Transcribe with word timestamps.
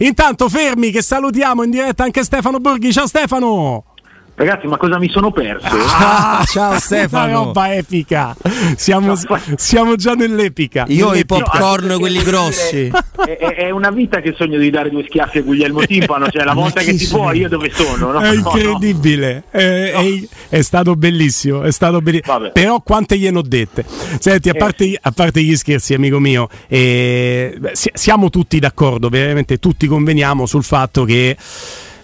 Intanto 0.00 0.48
fermi 0.48 0.90
che 0.90 1.02
salutiamo 1.02 1.62
in 1.62 1.70
diretta 1.70 2.02
anche 2.02 2.24
Stefano 2.24 2.58
Borghi. 2.58 2.92
Ciao 2.92 3.06
Stefano! 3.06 3.93
Ragazzi, 4.36 4.66
ma 4.66 4.76
cosa 4.76 4.98
mi 4.98 5.08
sono 5.08 5.30
perso? 5.30 5.68
Ah, 5.96 6.44
ciao 6.46 6.78
Stefano! 6.80 7.24
Una 7.24 7.44
roba 7.44 7.74
epica! 7.74 8.34
Siamo, 8.76 9.14
siamo 9.56 9.94
già 9.94 10.14
nell'epica. 10.14 10.84
Io 10.88 11.08
ho 11.08 11.14
i 11.14 11.24
popcorn, 11.24 11.86
no, 11.86 11.98
quelli 11.98 12.22
grossi. 12.22 12.90
È, 13.24 13.36
è, 13.38 13.70
una 13.70 13.90
vita 13.90 14.20
che 14.20 14.34
sogno 14.36 14.58
di 14.58 14.68
dare 14.68 14.90
due 14.90 15.04
schiaffi 15.04 15.38
a 15.38 15.42
Guglielmo 15.42 15.80
Timpano. 15.86 16.28
Cioè, 16.28 16.44
la 16.44 16.52
volta 16.52 16.80
che 16.82 16.98
si 16.98 17.08
può, 17.08 17.32
io 17.32 17.48
dove 17.48 17.70
sono? 17.70 18.12
No? 18.12 18.20
È 18.20 18.34
incredibile. 18.34 19.44
No, 19.50 19.60
è, 19.60 19.92
è, 19.92 20.28
è, 20.48 20.62
stato 20.62 20.94
bellissimo. 20.94 21.62
È 21.62 21.70
stato 21.70 22.02
bellissimo. 22.02 22.50
Però, 22.52 22.80
quante 22.82 23.16
gliene 23.16 23.38
ho 23.38 23.42
dette? 23.42 23.84
Senti, 24.18 24.50
a 24.50 24.52
eh. 24.54 24.58
parte, 24.58 24.98
a 25.00 25.10
parte 25.12 25.42
gli 25.42 25.56
scherzi, 25.56 25.94
amico 25.94 26.18
mio, 26.18 26.48
eh, 26.68 27.58
siamo 27.72 28.28
tutti 28.28 28.58
d'accordo, 28.58 29.08
veramente 29.08 29.58
tutti 29.58 29.86
conveniamo 29.86 30.44
sul 30.44 30.64
fatto 30.64 31.04
che. 31.04 31.36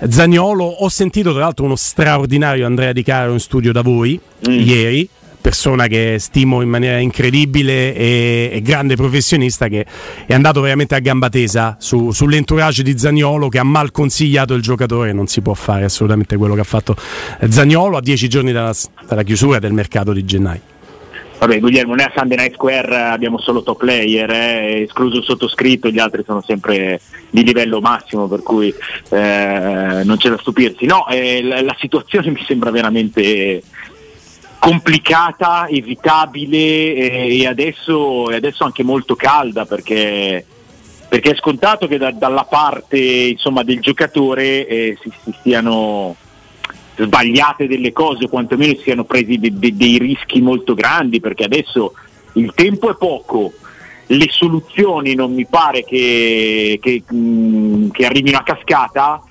Zagnolo, 0.08 0.64
ho 0.64 0.88
sentito 0.88 1.32
tra 1.32 1.40
l'altro 1.40 1.64
uno 1.64 1.76
straordinario 1.76 2.64
Andrea 2.64 2.92
Di 2.92 3.02
Caro 3.02 3.32
in 3.32 3.40
studio 3.40 3.70
da 3.70 3.82
voi 3.82 4.18
mm. 4.48 4.60
ieri, 4.60 5.08
persona 5.40 5.86
che 5.86 6.16
stimo 6.18 6.62
in 6.62 6.68
maniera 6.68 6.98
incredibile 6.98 7.94
e, 7.94 8.50
e, 8.52 8.62
grande 8.62 8.96
professionista 8.96 9.68
che 9.68 9.84
è 10.26 10.34
andato 10.34 10.60
veramente 10.60 10.94
a 10.94 11.00
gamba 11.00 11.28
tesa 11.28 11.76
su, 11.78 12.10
sull'entourage 12.12 12.82
di 12.82 12.98
Zagnolo 12.98 13.48
che 13.48 13.58
ha 13.58 13.64
mal 13.64 13.90
consigliato 13.90 14.54
il 14.54 14.62
giocatore 14.62 15.12
non 15.12 15.26
si 15.26 15.40
può 15.40 15.54
fare 15.54 15.84
assolutamente 15.84 16.36
quello 16.36 16.54
che 16.54 16.60
ha 16.60 16.64
fatto 16.64 16.96
Zagnolo 17.48 17.96
a 17.96 18.00
dieci 18.00 18.28
giorni 18.28 18.52
dalla, 18.52 18.74
dalla 19.06 19.22
chiusura 19.22 19.58
del 19.58 19.72
mercato 19.72 20.12
di 20.12 20.24
gennaio 20.24 20.78
Vabbè, 21.40 21.58
Guglielmo, 21.58 21.94
noi 21.94 22.04
a 22.04 22.12
Sunday 22.14 22.36
Night 22.36 22.52
Square 22.52 22.94
abbiamo 22.94 23.38
solo 23.38 23.62
top 23.62 23.78
player, 23.78 24.30
eh, 24.30 24.82
escluso 24.82 25.16
il 25.16 25.24
sottoscritto, 25.24 25.88
gli 25.88 25.98
altri 25.98 26.22
sono 26.22 26.42
sempre 26.46 27.00
di 27.30 27.42
livello 27.42 27.80
massimo, 27.80 28.28
per 28.28 28.42
cui 28.42 28.68
eh, 29.08 30.02
non 30.04 30.18
c'è 30.18 30.28
da 30.28 30.36
stupirsi. 30.36 30.84
No, 30.84 31.08
eh, 31.08 31.42
la, 31.42 31.62
la, 31.62 31.74
situazione 31.78 32.28
mi 32.36 32.44
sembra 32.44 32.70
veramente 32.70 33.62
complicata, 34.58 35.66
evitabile 35.66 36.58
eh, 36.58 37.38
e 37.38 37.46
adesso, 37.46 38.24
adesso, 38.24 38.64
anche 38.64 38.82
molto 38.82 39.16
calda 39.16 39.64
perché, 39.64 40.44
perché 41.08 41.30
è 41.30 41.36
scontato 41.36 41.88
che 41.88 41.96
da, 41.96 42.10
dalla 42.10 42.44
parte 42.44 42.98
insomma, 42.98 43.62
del 43.62 43.80
giocatore 43.80 44.66
eh, 44.66 44.98
si, 45.00 45.10
si 45.24 45.34
stiano 45.38 46.16
sbagliate 47.04 47.66
delle 47.66 47.92
cose 47.92 48.24
o 48.24 48.28
quantomeno 48.28 48.74
siano 48.76 49.04
presi 49.04 49.38
de- 49.38 49.52
de- 49.54 49.76
dei 49.76 49.98
rischi 49.98 50.40
molto 50.40 50.74
grandi 50.74 51.20
perché 51.20 51.44
adesso 51.44 51.92
il 52.34 52.52
tempo 52.54 52.90
è 52.90 52.96
poco, 52.96 53.52
le 54.06 54.26
soluzioni 54.28 55.14
non 55.14 55.32
mi 55.32 55.46
pare 55.46 55.84
che, 55.84 56.78
che, 56.80 57.02
mm, 57.12 57.90
che 57.90 58.06
arrivino 58.06 58.38
a 58.38 58.42
cascata. 58.42 59.22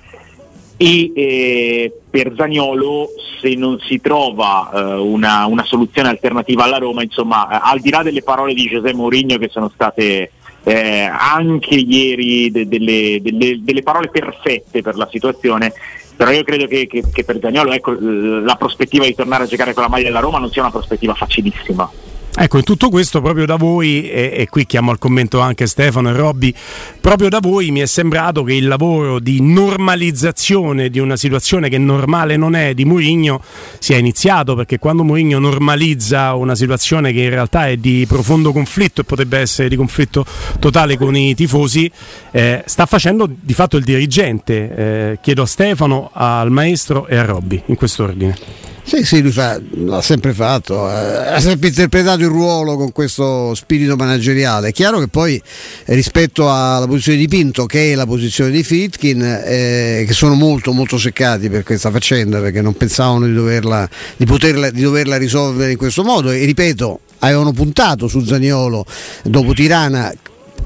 E 0.76 1.12
eh, 1.14 1.92
per 2.08 2.32
Zagnolo 2.34 3.08
se 3.38 3.54
non 3.54 3.78
si 3.80 4.00
trova 4.00 4.70
eh, 4.72 4.94
una, 4.94 5.44
una, 5.44 5.62
soluzione 5.64 6.08
alternativa 6.08 6.64
alla 6.64 6.78
Roma, 6.78 7.02
insomma, 7.02 7.60
al 7.60 7.80
di 7.80 7.90
là 7.90 8.02
delle 8.02 8.22
parole 8.22 8.54
di 8.54 8.66
Giuseppe 8.66 8.94
Mourinho 8.94 9.36
che 9.36 9.48
sono 9.50 9.68
state 9.68 10.30
eh, 10.64 11.02
anche 11.02 11.74
ieri 11.74 12.50
de- 12.50 12.68
delle, 12.68 13.18
delle, 13.22 13.58
delle, 13.62 13.82
parole 13.82 14.08
perfette 14.08 14.82
per 14.82 14.96
la 14.96 15.08
situazione, 15.10 15.72
però 16.20 16.32
io 16.32 16.42
credo 16.42 16.66
che, 16.66 16.86
che, 16.86 17.02
che 17.10 17.24
per 17.24 17.38
Zagnolo 17.40 17.72
ecco, 17.72 17.96
la 17.98 18.54
prospettiva 18.56 19.06
di 19.06 19.14
tornare 19.14 19.44
a 19.44 19.46
giocare 19.46 19.72
con 19.72 19.84
la 19.84 19.88
maglia 19.88 20.08
della 20.08 20.20
Roma 20.20 20.38
non 20.38 20.50
sia 20.50 20.60
una 20.60 20.70
prospettiva 20.70 21.14
facilissima. 21.14 21.90
Ecco, 22.36 22.58
in 22.58 22.64
tutto 22.64 22.90
questo, 22.90 23.20
proprio 23.20 23.44
da 23.44 23.56
voi, 23.56 24.08
e, 24.08 24.32
e, 24.36 24.48
qui 24.48 24.64
chiamo 24.64 24.92
al 24.92 24.98
commento 24.98 25.40
anche 25.40 25.66
Stefano 25.66 26.10
e 26.10 26.12
Robby, 26.12 26.54
proprio 27.00 27.28
da 27.28 27.40
voi 27.40 27.72
mi 27.72 27.80
è 27.80 27.86
sembrato 27.86 28.44
che 28.44 28.54
il 28.54 28.68
lavoro 28.68 29.18
di 29.18 29.42
normalizzazione 29.42 30.90
di 30.90 31.00
una 31.00 31.16
situazione 31.16 31.68
che 31.68 31.76
normale 31.76 32.36
non 32.36 32.54
è 32.54 32.72
di 32.72 32.84
Mourinho 32.84 33.42
sia 33.80 33.96
iniziato, 33.96 34.54
perché 34.54 34.78
quando 34.78 35.02
Mourinho 35.02 35.40
normalizza 35.40 36.34
una 36.34 36.54
situazione 36.54 37.12
che 37.12 37.20
in 37.20 37.30
realtà 37.30 37.66
è 37.66 37.76
di 37.76 38.06
profondo 38.06 38.52
conflitto 38.52 39.00
e 39.00 39.04
potrebbe 39.04 39.38
essere 39.38 39.68
di 39.68 39.76
conflitto 39.76 40.24
totale 40.60 40.96
con 40.96 41.16
i 41.16 41.34
tifosi, 41.34 41.90
eh, 42.30 42.62
sta 42.64 42.86
facendo 42.86 43.28
di 43.28 43.54
fatto 43.54 43.76
il 43.76 43.82
dirigente. 43.82 44.74
Eh, 44.76 45.18
chiedo 45.20 45.42
a 45.42 45.46
Stefano, 45.46 46.10
al 46.12 46.50
maestro 46.52 47.08
e 47.08 47.16
a 47.16 47.24
Robby, 47.24 47.60
in 47.66 47.74
quest'ordine. 47.74 48.68
Sì, 48.90 49.04
sì, 49.04 49.22
lui 49.22 49.30
fa, 49.30 49.56
l'ha 49.74 50.02
sempre 50.02 50.32
fatto, 50.34 50.90
eh, 50.90 51.28
ha 51.28 51.38
sempre 51.38 51.68
interpretato 51.68 52.22
il 52.22 52.26
ruolo 52.26 52.76
con 52.76 52.90
questo 52.90 53.54
spirito 53.54 53.94
manageriale. 53.94 54.70
È 54.70 54.72
chiaro 54.72 54.98
che 54.98 55.06
poi 55.06 55.40
rispetto 55.84 56.52
alla 56.52 56.88
posizione 56.88 57.16
di 57.18 57.28
Pinto, 57.28 57.66
che 57.66 57.92
è 57.92 57.94
la 57.94 58.04
posizione 58.04 58.50
di 58.50 58.64
Fitkin, 58.64 59.22
eh, 59.22 60.04
che 60.04 60.12
sono 60.12 60.34
molto 60.34 60.72
molto 60.72 60.98
seccati 60.98 61.48
per 61.48 61.62
questa 61.62 61.92
faccenda, 61.92 62.40
perché 62.40 62.62
non 62.62 62.74
pensavano 62.74 63.26
di, 63.26 63.32
doverla, 63.32 63.88
di, 64.16 64.24
poterla, 64.24 64.70
di 64.70 64.82
doverla 64.82 65.16
risolvere 65.18 65.70
in 65.70 65.78
questo 65.78 66.02
modo. 66.02 66.32
E 66.32 66.44
ripeto, 66.44 66.98
avevano 67.20 67.52
puntato 67.52 68.08
su 68.08 68.24
Zaniolo 68.24 68.84
dopo 69.22 69.52
Tirana 69.52 70.12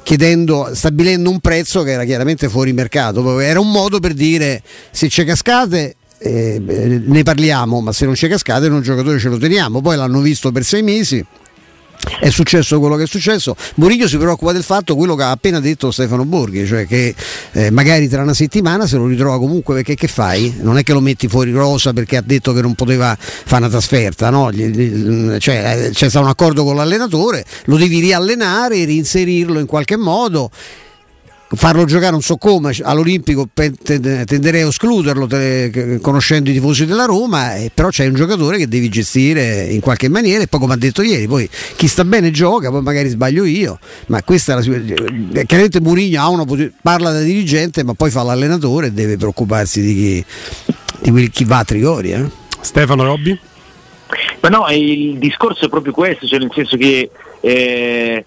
stabilendo 0.02 1.28
un 1.28 1.40
prezzo 1.40 1.82
che 1.82 1.90
era 1.90 2.04
chiaramente 2.04 2.48
fuori 2.48 2.72
mercato. 2.72 3.38
Era 3.38 3.60
un 3.60 3.70
modo 3.70 4.00
per 4.00 4.14
dire 4.14 4.62
se 4.90 5.08
c'è 5.08 5.26
cascate 5.26 5.96
eh, 6.24 6.58
ne 7.04 7.22
parliamo, 7.22 7.80
ma 7.80 7.92
se 7.92 8.06
non 8.06 8.14
c'è 8.14 8.28
cascate 8.28 8.68
un 8.68 8.80
giocatore 8.80 9.18
ce 9.18 9.28
lo 9.28 9.36
teniamo. 9.36 9.80
Poi 9.80 9.96
l'hanno 9.96 10.20
visto 10.20 10.50
per 10.50 10.64
sei 10.64 10.82
mesi. 10.82 11.24
È 12.20 12.28
successo 12.28 12.80
quello 12.80 12.96
che 12.96 13.04
è 13.04 13.06
successo. 13.06 13.56
Mourinho 13.76 14.06
si 14.06 14.18
preoccupa 14.18 14.52
del 14.52 14.62
fatto 14.62 14.94
quello 14.94 15.14
che 15.14 15.22
ha 15.22 15.30
appena 15.30 15.60
detto 15.60 15.90
Stefano 15.90 16.24
Borghi, 16.24 16.66
cioè 16.66 16.86
che 16.86 17.14
eh, 17.52 17.70
magari 17.70 18.08
tra 18.08 18.22
una 18.22 18.34
settimana 18.34 18.86
se 18.86 18.96
lo 18.96 19.06
ritrova 19.06 19.38
comunque 19.38 19.74
perché 19.76 19.94
che 19.94 20.06
fai? 20.06 20.54
Non 20.60 20.76
è 20.76 20.82
che 20.82 20.92
lo 20.92 21.00
metti 21.00 21.28
fuori 21.28 21.50
rosa 21.52 21.92
perché 21.92 22.16
ha 22.18 22.22
detto 22.22 22.52
che 22.52 22.60
non 22.60 22.74
poteva 22.74 23.16
fare 23.18 23.62
una 23.62 23.70
trasferta, 23.70 24.28
no? 24.28 24.52
Gli, 24.52 24.66
gli, 24.66 25.38
cioè, 25.38 25.86
eh, 25.86 25.90
c'è 25.90 26.08
stato 26.08 26.24
un 26.24 26.30
accordo 26.30 26.64
con 26.64 26.76
l'allenatore, 26.76 27.44
lo 27.66 27.76
devi 27.76 28.00
riallenare, 28.00 28.84
reinserirlo 28.84 29.58
in 29.58 29.66
qualche 29.66 29.96
modo 29.96 30.50
farlo 31.48 31.84
giocare 31.84 32.10
non 32.10 32.22
so 32.22 32.36
come 32.36 32.74
all'Olimpico 32.82 33.48
tenderei 33.52 34.62
a 34.62 34.68
escluderlo 34.68 35.28
conoscendo 36.00 36.50
i 36.50 36.52
tifosi 36.52 36.86
della 36.86 37.04
Roma 37.04 37.54
eh, 37.56 37.70
però 37.72 37.88
c'è 37.88 38.06
un 38.06 38.14
giocatore 38.14 38.58
che 38.58 38.66
devi 38.66 38.88
gestire 38.88 39.64
in 39.64 39.80
qualche 39.80 40.08
maniera 40.08 40.42
e 40.42 40.46
poi 40.46 40.60
come 40.60 40.74
ha 40.74 40.76
detto 40.76 41.02
ieri 41.02 41.26
poi 41.26 41.48
chi 41.76 41.86
sta 41.86 42.04
bene 42.04 42.30
gioca 42.30 42.70
poi 42.70 42.82
magari 42.82 43.08
sbaglio 43.08 43.44
io 43.44 43.78
ma 44.06 44.22
questa 44.22 44.52
è 44.52 44.66
la 44.66 44.74
eh, 44.74 45.44
chiaramente 45.46 45.80
Murigno 45.80 46.30
una, 46.30 46.44
parla 46.82 47.12
da 47.12 47.20
dirigente 47.20 47.84
ma 47.84 47.94
poi 47.94 48.10
fa 48.10 48.22
l'allenatore 48.22 48.86
e 48.88 48.92
deve 48.92 49.16
preoccuparsi 49.16 49.80
di 49.80 49.94
chi, 49.94 51.10
di 51.10 51.30
chi 51.30 51.44
va 51.44 51.58
a 51.58 51.64
Trigori 51.64 52.12
eh. 52.12 52.42
Stefano 52.60 53.04
Robbi? 53.04 53.38
Ma 54.40 54.48
no, 54.48 54.66
il 54.70 55.18
discorso 55.18 55.66
è 55.66 55.68
proprio 55.68 55.92
questo, 55.92 56.26
cioè 56.26 56.38
nel 56.38 56.50
senso 56.54 56.76
che 56.76 57.10
eh, 57.40 58.24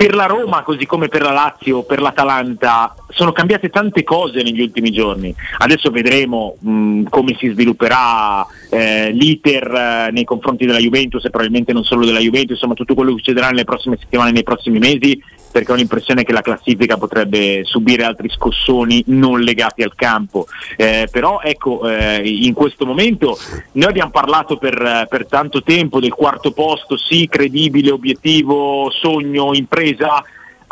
per 0.00 0.14
la 0.14 0.24
Roma, 0.24 0.62
così 0.62 0.86
come 0.86 1.08
per 1.08 1.20
la 1.20 1.30
Lazio, 1.30 1.82
per 1.82 2.00
l'Atalanta, 2.00 2.94
sono 3.10 3.32
cambiate 3.32 3.68
tante 3.68 4.02
cose 4.02 4.42
negli 4.42 4.60
ultimi 4.60 4.90
giorni. 4.90 5.34
Adesso 5.58 5.90
vedremo 5.90 6.56
mh, 6.58 7.04
come 7.04 7.36
si 7.38 7.48
svilupperà 7.48 8.46
eh, 8.70 9.10
l'iter 9.12 9.66
eh, 9.70 10.10
nei 10.12 10.24
confronti 10.24 10.66
della 10.66 10.78
Juventus 10.78 11.24
e 11.24 11.30
probabilmente 11.30 11.72
non 11.72 11.84
solo 11.84 12.04
della 12.04 12.20
Juventus, 12.20 12.52
insomma 12.52 12.74
tutto 12.74 12.94
quello 12.94 13.10
che 13.12 13.18
succederà 13.18 13.48
nelle 13.48 13.64
prossime 13.64 13.96
settimane, 13.98 14.32
nei 14.32 14.42
prossimi 14.42 14.78
mesi, 14.78 15.20
perché 15.50 15.72
ho 15.72 15.74
l'impressione 15.74 16.22
che 16.22 16.32
la 16.32 16.42
classifica 16.42 16.96
potrebbe 16.96 17.62
subire 17.64 18.04
altri 18.04 18.28
scossoni 18.28 19.02
non 19.06 19.40
legati 19.40 19.82
al 19.82 19.94
campo. 19.94 20.46
Eh, 20.76 21.08
però 21.10 21.40
ecco, 21.40 21.88
eh, 21.88 22.22
in 22.24 22.52
questo 22.52 22.86
momento 22.86 23.36
noi 23.72 23.88
abbiamo 23.88 24.10
parlato 24.10 24.56
per, 24.56 25.06
per 25.08 25.26
tanto 25.26 25.62
tempo 25.62 26.00
del 26.00 26.14
quarto 26.14 26.52
posto, 26.52 26.96
sì, 26.96 27.26
credibile, 27.28 27.90
obiettivo, 27.90 28.90
sogno, 28.90 29.52
impresa 29.54 30.22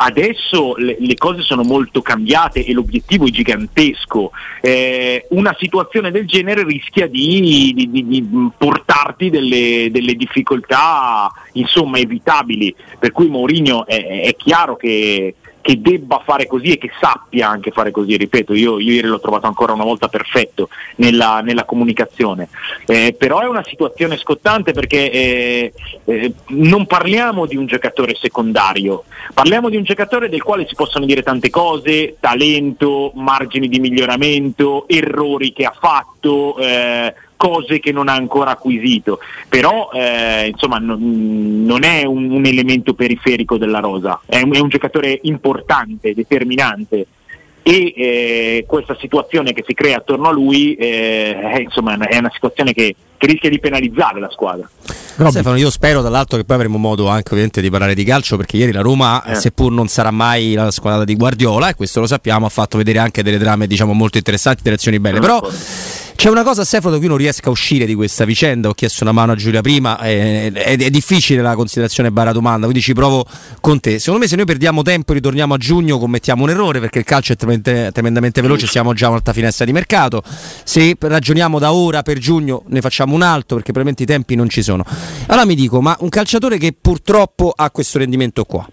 Adesso 0.01 0.75
le, 0.77 0.95
le, 0.97 1.15
cose 1.15 1.41
sono 1.41 1.63
molto 1.63 2.01
cambiate 2.01 2.63
e 2.63 2.71
l'obiettivo 2.71 3.27
è 3.27 3.31
gigantesco. 3.31 4.31
Eh, 4.61 5.25
una 5.31 5.53
situazione 5.59 6.09
del 6.09 6.25
genere 6.25 6.63
rischia 6.63 7.05
di, 7.05 7.73
di, 7.75 7.89
di, 7.89 8.07
di 8.07 8.49
portarti 8.57 9.29
delle, 9.29 9.89
delle, 9.91 10.13
difficoltà 10.13 11.29
insomma 11.53 11.97
evitabili. 11.97 12.73
Per 12.97 13.11
cui 13.11 13.27
Mourinho 13.27 13.85
è, 13.85 14.21
è 14.21 14.35
chiaro 14.37 14.77
che 14.77 15.35
che 15.69 15.81
debba 15.81 16.19
fare 16.25 16.47
così 16.47 16.71
e 16.71 16.77
che 16.79 16.89
sappia 16.99 17.47
anche 17.47 17.69
fare 17.69 17.91
così, 17.91 18.17
ripeto, 18.17 18.55
io, 18.55 18.79
io 18.79 18.93
ieri 18.93 19.07
l'ho 19.07 19.19
trovato 19.19 19.45
ancora 19.45 19.73
una 19.73 19.83
volta 19.83 20.07
perfetto 20.07 20.69
nella, 20.95 21.41
nella 21.41 21.63
comunicazione, 21.63 22.49
eh, 22.87 23.15
però 23.15 23.41
è 23.41 23.45
una 23.45 23.63
situazione 23.63 24.17
scottante 24.17 24.71
perché 24.71 25.11
eh, 25.11 25.73
eh, 26.05 26.33
non 26.47 26.87
parliamo 26.87 27.45
di 27.45 27.55
un 27.55 27.67
giocatore 27.67 28.15
secondario, 28.19 29.03
parliamo 29.31 29.69
di 29.69 29.77
un 29.77 29.83
giocatore 29.83 30.27
del 30.27 30.41
quale 30.41 30.65
si 30.67 30.73
possono 30.73 31.05
dire 31.05 31.21
tante 31.21 31.51
cose, 31.51 32.15
talento, 32.19 33.11
margini 33.13 33.67
di 33.67 33.79
miglioramento, 33.79 34.87
errori 34.87 35.53
che 35.53 35.65
ha 35.65 35.75
fatto, 35.79 36.57
eh, 36.57 37.13
cose 37.39 37.79
che 37.79 37.93
non 37.93 38.09
ha 38.09 38.13
ancora 38.15 38.51
acquisito, 38.51 39.19
però 39.47 39.89
eh, 39.93 40.49
insomma 40.51 40.77
non, 40.77 41.63
non 41.63 41.85
è 41.85 42.03
un, 42.03 42.29
un, 42.31 42.45
elemento 42.45 42.93
periferico 42.93 43.57
della 43.57 43.79
rosa, 43.79 44.19
è 44.25 44.41
un, 44.41 44.53
è 44.53 44.59
un 44.59 44.67
giocatore 44.67 45.19
importante, 45.23 46.13
determinante 46.13 47.07
e 47.63 47.93
eh, 47.95 48.65
questa 48.67 48.97
situazione 48.99 49.53
che 49.53 49.63
si 49.65 49.73
crea 49.73 49.97
attorno 49.97 50.27
a 50.27 50.31
lui 50.31 50.73
eh, 50.73 51.39
è, 51.39 51.59
insomma, 51.59 51.97
è 51.97 52.17
una 52.17 52.31
situazione 52.33 52.73
che, 52.73 52.93
che, 53.15 53.27
rischia 53.27 53.49
di 53.49 53.59
penalizzare 53.59 54.19
la 54.19 54.29
squadra. 54.29 54.69
Robby. 55.15 55.31
Stefano, 55.31 55.55
io 55.55 55.69
spero 55.69 56.01
dall'altro 56.01 56.35
che 56.37 56.43
poi 56.43 56.55
avremo 56.57 56.77
modo 56.77 57.07
anche 57.07 57.29
ovviamente 57.29 57.61
di 57.61 57.69
parlare 57.69 57.93
di 57.93 58.03
calcio 58.03 58.35
perché 58.35 58.57
ieri 58.57 58.73
la 58.73 58.81
Roma, 58.81 59.23
eh. 59.23 59.35
seppur 59.35 59.71
non 59.71 59.87
sarà 59.87 60.11
mai 60.11 60.55
la 60.55 60.71
squadra 60.71 61.05
di 61.05 61.15
Guardiola, 61.15 61.69
e 61.69 61.75
questo 61.75 62.01
lo 62.01 62.07
sappiamo, 62.07 62.45
ha 62.45 62.49
fatto 62.49 62.77
vedere 62.77 62.99
anche 62.99 63.23
delle 63.23 63.37
drame 63.37 63.65
diciamo, 63.65 63.93
molto 63.93 64.17
interessanti, 64.17 64.61
delle 64.63 64.75
azioni 64.75 64.99
belle, 64.99 65.21
però 65.21 65.41
c'è 66.19 66.29
una 66.29 66.43
cosa, 66.43 66.65
Stefano, 66.65 66.91
da 66.91 66.99
cui 66.99 67.07
non 67.07 67.15
riesco 67.15 67.47
a 67.47 67.51
uscire 67.51 67.85
di 67.85 67.95
questa 67.95 68.25
vicenda. 68.25 68.67
Ho 68.67 68.73
chiesto 68.73 69.05
una 69.05 69.13
mano 69.13 69.31
a 69.31 69.35
Giulia 69.35 69.61
prima. 69.61 69.97
È, 69.99 70.51
è, 70.51 70.77
è 70.77 70.89
difficile 70.89 71.41
la 71.41 71.55
considerazione 71.55 72.11
barra 72.11 72.33
domanda, 72.33 72.65
quindi 72.65 72.81
ci 72.81 72.91
provo 72.91 73.25
con 73.61 73.79
te. 73.79 73.99
Secondo 73.99 74.19
me, 74.19 74.27
se 74.27 74.35
noi 74.35 74.43
perdiamo 74.43 74.81
tempo 74.81 75.13
e 75.13 75.15
ritorniamo 75.15 75.53
a 75.53 75.57
giugno, 75.57 75.97
commettiamo 75.97 76.43
un 76.43 76.49
errore 76.49 76.81
perché 76.81 76.99
il 76.99 77.05
calcio 77.05 77.31
è 77.31 77.35
tremendamente, 77.37 77.93
tremendamente 77.93 78.41
veloce. 78.41 78.67
Siamo 78.67 78.91
già 78.91 79.05
a 79.05 79.11
un'altra 79.11 79.31
finestra 79.31 79.63
di 79.63 79.71
mercato. 79.71 80.21
Se 80.65 80.97
ragioniamo 80.99 81.57
da 81.57 81.71
ora 81.71 82.01
per 82.01 82.17
giugno, 82.17 82.63
ne 82.67 82.81
facciamo 82.81 83.15
un 83.15 83.21
altro 83.21 83.55
perché 83.55 83.71
probabilmente 83.71 84.03
i 84.03 84.05
tempi 84.05 84.35
non 84.35 84.49
ci 84.49 84.61
sono. 84.61 84.83
Allora 85.27 85.45
mi 85.45 85.55
dico, 85.55 85.79
ma 85.79 85.95
un 86.01 86.09
calciatore 86.09 86.57
che 86.57 86.75
purtroppo 86.79 87.53
ha 87.55 87.71
questo 87.71 87.97
rendimento 87.97 88.43
qua 88.43 88.67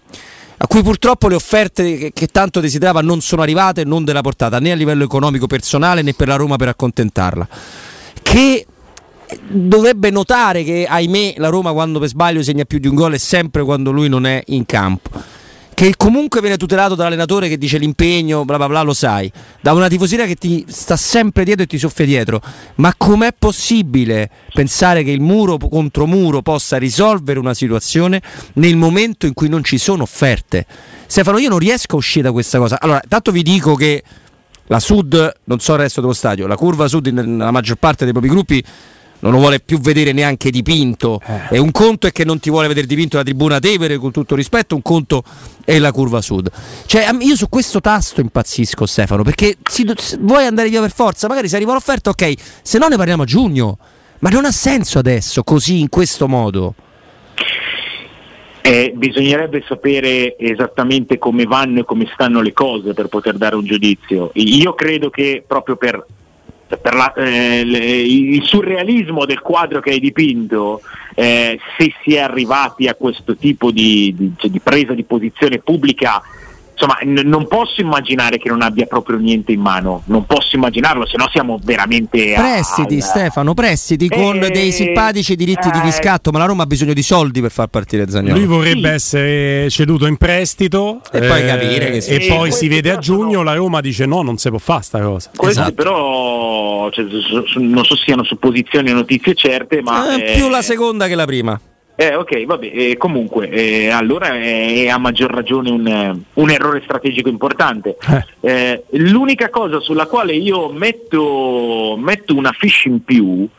a 0.57 0.67
cui 0.67 0.81
purtroppo 0.81 1.27
le 1.27 1.35
offerte 1.35 1.97
che, 1.97 2.11
che, 2.13 2.27
tanto 2.27 2.59
desiderava 2.59 3.01
non 3.01 3.21
sono 3.21 3.41
arrivate, 3.41 3.83
non 3.83 4.03
della 4.03 4.21
portata 4.21 4.59
né 4.59 4.71
a 4.71 4.75
livello 4.75 5.03
economico 5.03 5.45
personale 5.47 6.01
né 6.01 6.13
per 6.13 6.27
la 6.27 6.35
Roma 6.35 6.55
per 6.55 6.69
accontentarla. 6.69 7.47
Che 8.21 8.65
dovrebbe 9.49 10.09
notare 10.09 10.63
che 10.63 10.85
ahimè 10.87 11.35
la 11.37 11.49
Roma 11.49 11.73
quando 11.73 11.99
per 11.99 12.07
sbaglio 12.07 12.41
segna 12.41 12.65
più 12.65 12.79
di 12.79 12.87
un 12.87 12.95
gol 12.95 13.13
è 13.13 13.17
sempre 13.17 13.63
quando 13.63 13.91
lui 13.91 14.07
non 14.07 14.25
è 14.25 14.41
in 14.47 14.65
campo 14.65 15.09
che 15.77 15.93
comunque 15.95 16.41
viene 16.41 16.57
tutelato 16.57 16.95
dall'allenatore 16.95 17.47
che 17.47 17.55
dice 17.55 17.77
l'impegno, 17.77 18.45
bla 18.45 18.57
bla 18.57 18.67
bla, 18.67 18.81
lo 18.81 18.95
sai, 18.95 19.31
da 19.61 19.73
una 19.73 19.87
tifosina 19.87 20.25
che 20.25 20.33
ti 20.33 20.65
sta 20.67 20.97
sempre 20.97 21.43
dietro 21.43 21.65
e 21.65 21.67
ti 21.67 21.77
soffia 21.77 22.03
dietro. 22.03 22.41
Ma 22.77 22.95
com'è 22.97 23.31
possibile 23.37 24.27
pensare 24.55 25.03
che 25.03 25.11
il 25.11 25.21
muro 25.21 25.59
contro 25.59 26.07
muro 26.07 26.41
possa 26.41 26.77
risolvere 26.77 27.37
una 27.37 27.53
situazione 27.53 28.23
nel 28.53 28.75
momento 28.75 29.27
in 29.27 29.35
cui 29.35 29.49
non 29.49 29.63
ci 29.63 29.77
sono 29.77 30.01
offerte? 30.01 30.65
Stefano, 31.05 31.37
io 31.37 31.49
non 31.49 31.59
riesco 31.59 31.93
a 31.93 31.99
uscire 31.99 32.23
da 32.23 32.31
questa 32.31 32.57
cosa. 32.57 32.79
Allora, 32.81 32.99
tanto 33.07 33.31
vi 33.31 33.43
dico 33.43 33.75
che 33.75 34.01
la 34.65 34.79
Sud, 34.79 35.31
non 35.43 35.59
so 35.59 35.73
il 35.73 35.79
resto 35.79 36.01
dello 36.01 36.13
stadio, 36.13 36.47
la 36.47 36.55
curva 36.55 36.87
Sud 36.87 37.05
nella 37.05 37.51
maggior 37.51 37.75
parte 37.75 38.03
dei 38.03 38.13
propri 38.13 38.31
gruppi 38.31 38.63
non 39.19 39.31
lo 39.31 39.39
vuole 39.39 39.59
più 39.59 39.79
vedere 39.79 40.11
neanche 40.11 40.51
dipinto. 40.51 41.19
Eh. 41.25 41.55
E 41.55 41.59
un 41.59 41.71
conto 41.71 42.07
è 42.07 42.11
che 42.11 42.23
non 42.23 42.39
ti 42.39 42.49
vuole 42.49 42.67
vedere 42.67 42.87
dipinto 42.87 43.17
la 43.17 43.23
tribuna 43.23 43.59
Tevere, 43.59 43.97
con 43.97 44.11
tutto 44.11 44.35
rispetto, 44.35 44.75
un 44.75 44.81
conto 44.81 45.23
è 45.65 45.77
la 45.79 45.91
curva 45.91 46.21
sud. 46.21 46.49
Cioè, 46.85 47.07
io 47.19 47.35
su 47.35 47.49
questo 47.49 47.81
tasto 47.81 48.21
impazzisco, 48.21 48.85
Stefano, 48.85 49.23
perché 49.23 49.57
si, 49.63 49.85
vuoi 50.19 50.45
andare 50.45 50.69
via 50.69 50.81
per 50.81 50.91
forza, 50.91 51.27
magari 51.27 51.47
se 51.47 51.55
arriva 51.55 51.73
l'offerta, 51.73 52.09
ok, 52.09 52.33
se 52.61 52.77
no 52.77 52.87
ne 52.87 52.97
parliamo 52.97 53.23
a 53.23 53.25
giugno. 53.25 53.77
Ma 54.19 54.29
non 54.29 54.45
ha 54.45 54.51
senso 54.51 54.97
adesso, 54.97 55.43
così, 55.43 55.79
in 55.79 55.89
questo 55.89 56.27
modo. 56.27 56.73
Eh, 58.61 58.91
bisognerebbe 58.95 59.63
sapere 59.65 60.35
esattamente 60.37 61.17
come 61.17 61.45
vanno 61.45 61.79
e 61.79 61.83
come 61.85 62.09
stanno 62.11 62.41
le 62.41 62.51
cose 62.51 62.93
per 62.93 63.07
poter 63.07 63.37
dare 63.37 63.55
un 63.55 63.63
giudizio. 63.63 64.31
Io 64.33 64.73
credo 64.73 65.09
che 65.09 65.43
proprio 65.45 65.77
per 65.77 66.05
per 66.75 66.93
la, 66.93 67.13
eh, 67.13 67.61
il 67.61 68.43
surrealismo 68.43 69.25
del 69.25 69.39
quadro 69.39 69.79
che 69.79 69.91
hai 69.91 69.99
dipinto, 69.99 70.81
eh, 71.15 71.59
se 71.77 71.93
si 72.03 72.15
è 72.15 72.19
arrivati 72.19 72.87
a 72.87 72.95
questo 72.95 73.35
tipo 73.35 73.71
di, 73.71 74.13
di, 74.15 74.33
cioè 74.35 74.49
di 74.49 74.59
presa 74.59 74.93
di 74.93 75.03
posizione 75.03 75.59
pubblica 75.59 76.21
insomma, 76.77 76.99
n- 77.03 77.27
non 77.27 77.47
posso 77.47 77.81
immaginare 77.81 78.37
che 78.37 78.49
non 78.49 78.61
abbia 78.61 78.85
proprio 78.85 79.17
niente 79.17 79.51
in 79.51 79.59
mano, 79.59 80.03
non 80.05 80.25
posso 80.25 80.55
immaginarlo, 80.55 81.07
se 81.07 81.17
no 81.17 81.27
siamo 81.31 81.59
veramente. 81.63 82.33
Prestiti, 82.35 82.95
al... 82.95 83.01
Stefano, 83.01 83.53
prestiti 83.55 84.07
con 84.07 84.41
eh, 84.43 84.49
dei 84.49 84.71
simpatici 84.71 85.35
diritti 85.35 85.67
eh, 85.67 85.71
di 85.71 85.79
riscatto, 85.79 86.31
ma 86.31 86.37
la 86.37 86.45
Roma 86.45 86.63
ha 86.63 86.67
bisogno 86.67 86.93
di 86.93 87.01
soldi 87.01 87.41
per 87.41 87.51
far 87.51 87.67
partire 87.67 88.07
Zagnolo. 88.07 88.37
Lui 88.37 88.45
vorrebbe 88.45 88.89
sì. 88.89 88.93
essere 88.93 89.69
ceduto 89.69 90.05
in 90.05 90.17
prestito 90.17 91.01
e 91.11 91.19
poi 91.19 91.41
eh, 91.41 91.45
capire 91.45 91.91
che 91.91 92.01
si 92.01 92.13
E 92.13 92.27
poi 92.27 92.51
si 92.51 92.67
vede 92.67 92.91
a 92.91 92.97
giugno, 92.99 93.31
sono... 93.31 93.43
la 93.43 93.53
Roma 93.55 93.81
dice 93.81 94.05
no, 94.05 94.21
non 94.21 94.37
si 94.37 94.49
può 94.49 94.59
fare 94.59 94.83
sta 94.83 95.01
cosa. 95.01 95.31
Questi 95.35 95.59
esatto. 95.59 95.73
però 95.73 96.89
cioè, 96.91 97.05
non 97.55 97.83
so 97.83 97.95
se 97.95 98.03
siano 98.03 98.23
supposizioni 98.23 98.91
o 98.91 98.93
notizie 98.93 99.33
certe, 99.33 99.81
ma. 99.81 100.15
Eh, 100.15 100.33
più 100.35 100.47
la 100.49 100.61
seconda 100.61 101.07
che 101.07 101.15
la 101.15 101.25
prima. 101.25 101.59
Eh, 101.99 102.13
ok, 102.13 102.45
vabbè, 102.45 102.69
eh, 102.71 102.95
comunque, 102.95 103.49
eh, 103.49 103.89
allora 103.89 104.27
è, 104.27 104.83
è, 104.83 104.87
a 104.87 104.99
maggior 104.99 105.31
ragione 105.31 105.71
un, 105.71 106.21
un 106.31 106.49
errore 106.51 106.83
strategico 106.83 107.27
importante. 107.27 107.97
Eh. 108.41 108.51
eh. 108.51 108.83
l'unica 108.99 109.49
cosa 109.49 109.79
sulla 109.79 110.05
quale 110.05 110.35
io 110.35 110.69
metto, 110.69 111.95
metto, 111.97 112.35
una 112.35 112.51
fish 112.51 112.85
in 112.85 113.03
più 113.03 113.49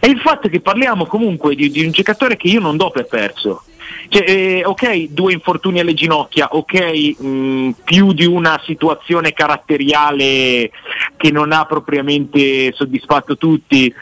è 0.00 0.06
il 0.06 0.18
fatto 0.18 0.48
che 0.48 0.58
parliamo 0.58 1.06
comunque 1.06 1.54
di, 1.54 1.70
di 1.70 1.84
un 1.84 1.92
giocatore 1.92 2.36
che 2.36 2.48
io 2.48 2.58
non 2.58 2.76
do 2.76 2.90
per 2.90 3.06
perso. 3.06 3.62
Cioè, 4.08 4.28
eh, 4.28 4.62
ok, 4.64 5.10
due 5.10 5.32
infortuni 5.32 5.78
alle 5.78 5.94
ginocchia, 5.94 6.48
ok, 6.50 7.20
mh, 7.20 7.70
più 7.84 8.12
di 8.12 8.26
una 8.26 8.60
situazione 8.64 9.32
caratteriale 9.32 10.72
che 11.16 11.30
non 11.30 11.52
ha 11.52 11.64
propriamente 11.64 12.72
soddisfatto 12.72 13.36
tutti, 13.36 13.94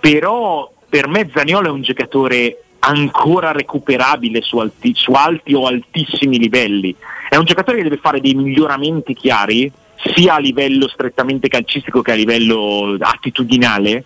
però 0.00 0.70
per 0.88 1.08
me 1.08 1.30
Zaniolo 1.32 1.68
è 1.68 1.70
un 1.70 1.82
giocatore 1.82 2.56
ancora 2.80 3.52
recuperabile 3.52 4.40
su 4.42 4.58
alti, 4.58 4.92
su 4.94 5.12
alti, 5.12 5.54
o 5.54 5.66
altissimi 5.66 6.38
livelli. 6.38 6.94
È 7.28 7.36
un 7.36 7.44
giocatore 7.44 7.78
che 7.78 7.84
deve 7.84 7.98
fare 7.98 8.20
dei 8.20 8.34
miglioramenti 8.34 9.14
chiari, 9.14 9.70
sia 10.14 10.34
a 10.34 10.38
livello 10.38 10.88
strettamente 10.88 11.48
calcistico 11.48 12.02
che 12.02 12.12
a 12.12 12.16
livello 12.16 12.96
attitudinale, 12.98 14.04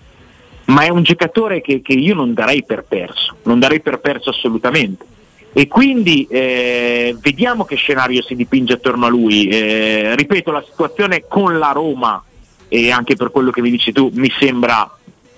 ma 0.66 0.82
è 0.82 0.88
un 0.88 1.02
giocatore 1.02 1.60
che, 1.60 1.82
che 1.82 1.92
io 1.92 2.14
non 2.14 2.34
darei 2.34 2.64
per 2.64 2.84
perso, 2.84 3.36
non 3.44 3.58
darei 3.58 3.80
per 3.80 4.00
perso 4.00 4.30
assolutamente. 4.30 5.06
E 5.52 5.68
quindi 5.68 6.26
eh, 6.28 7.16
vediamo 7.20 7.64
che 7.64 7.76
scenario 7.76 8.22
si 8.22 8.34
dipinge 8.34 8.72
attorno 8.72 9.06
a 9.06 9.08
lui. 9.08 9.46
Eh, 9.46 10.16
ripeto, 10.16 10.50
la 10.50 10.64
situazione 10.68 11.26
con 11.28 11.58
la 11.58 11.70
Roma, 11.70 12.20
e 12.66 12.90
anche 12.90 13.14
per 13.14 13.30
quello 13.30 13.52
che 13.52 13.60
mi 13.60 13.70
dici 13.70 13.92
tu, 13.92 14.10
mi 14.14 14.32
sembra 14.36 14.90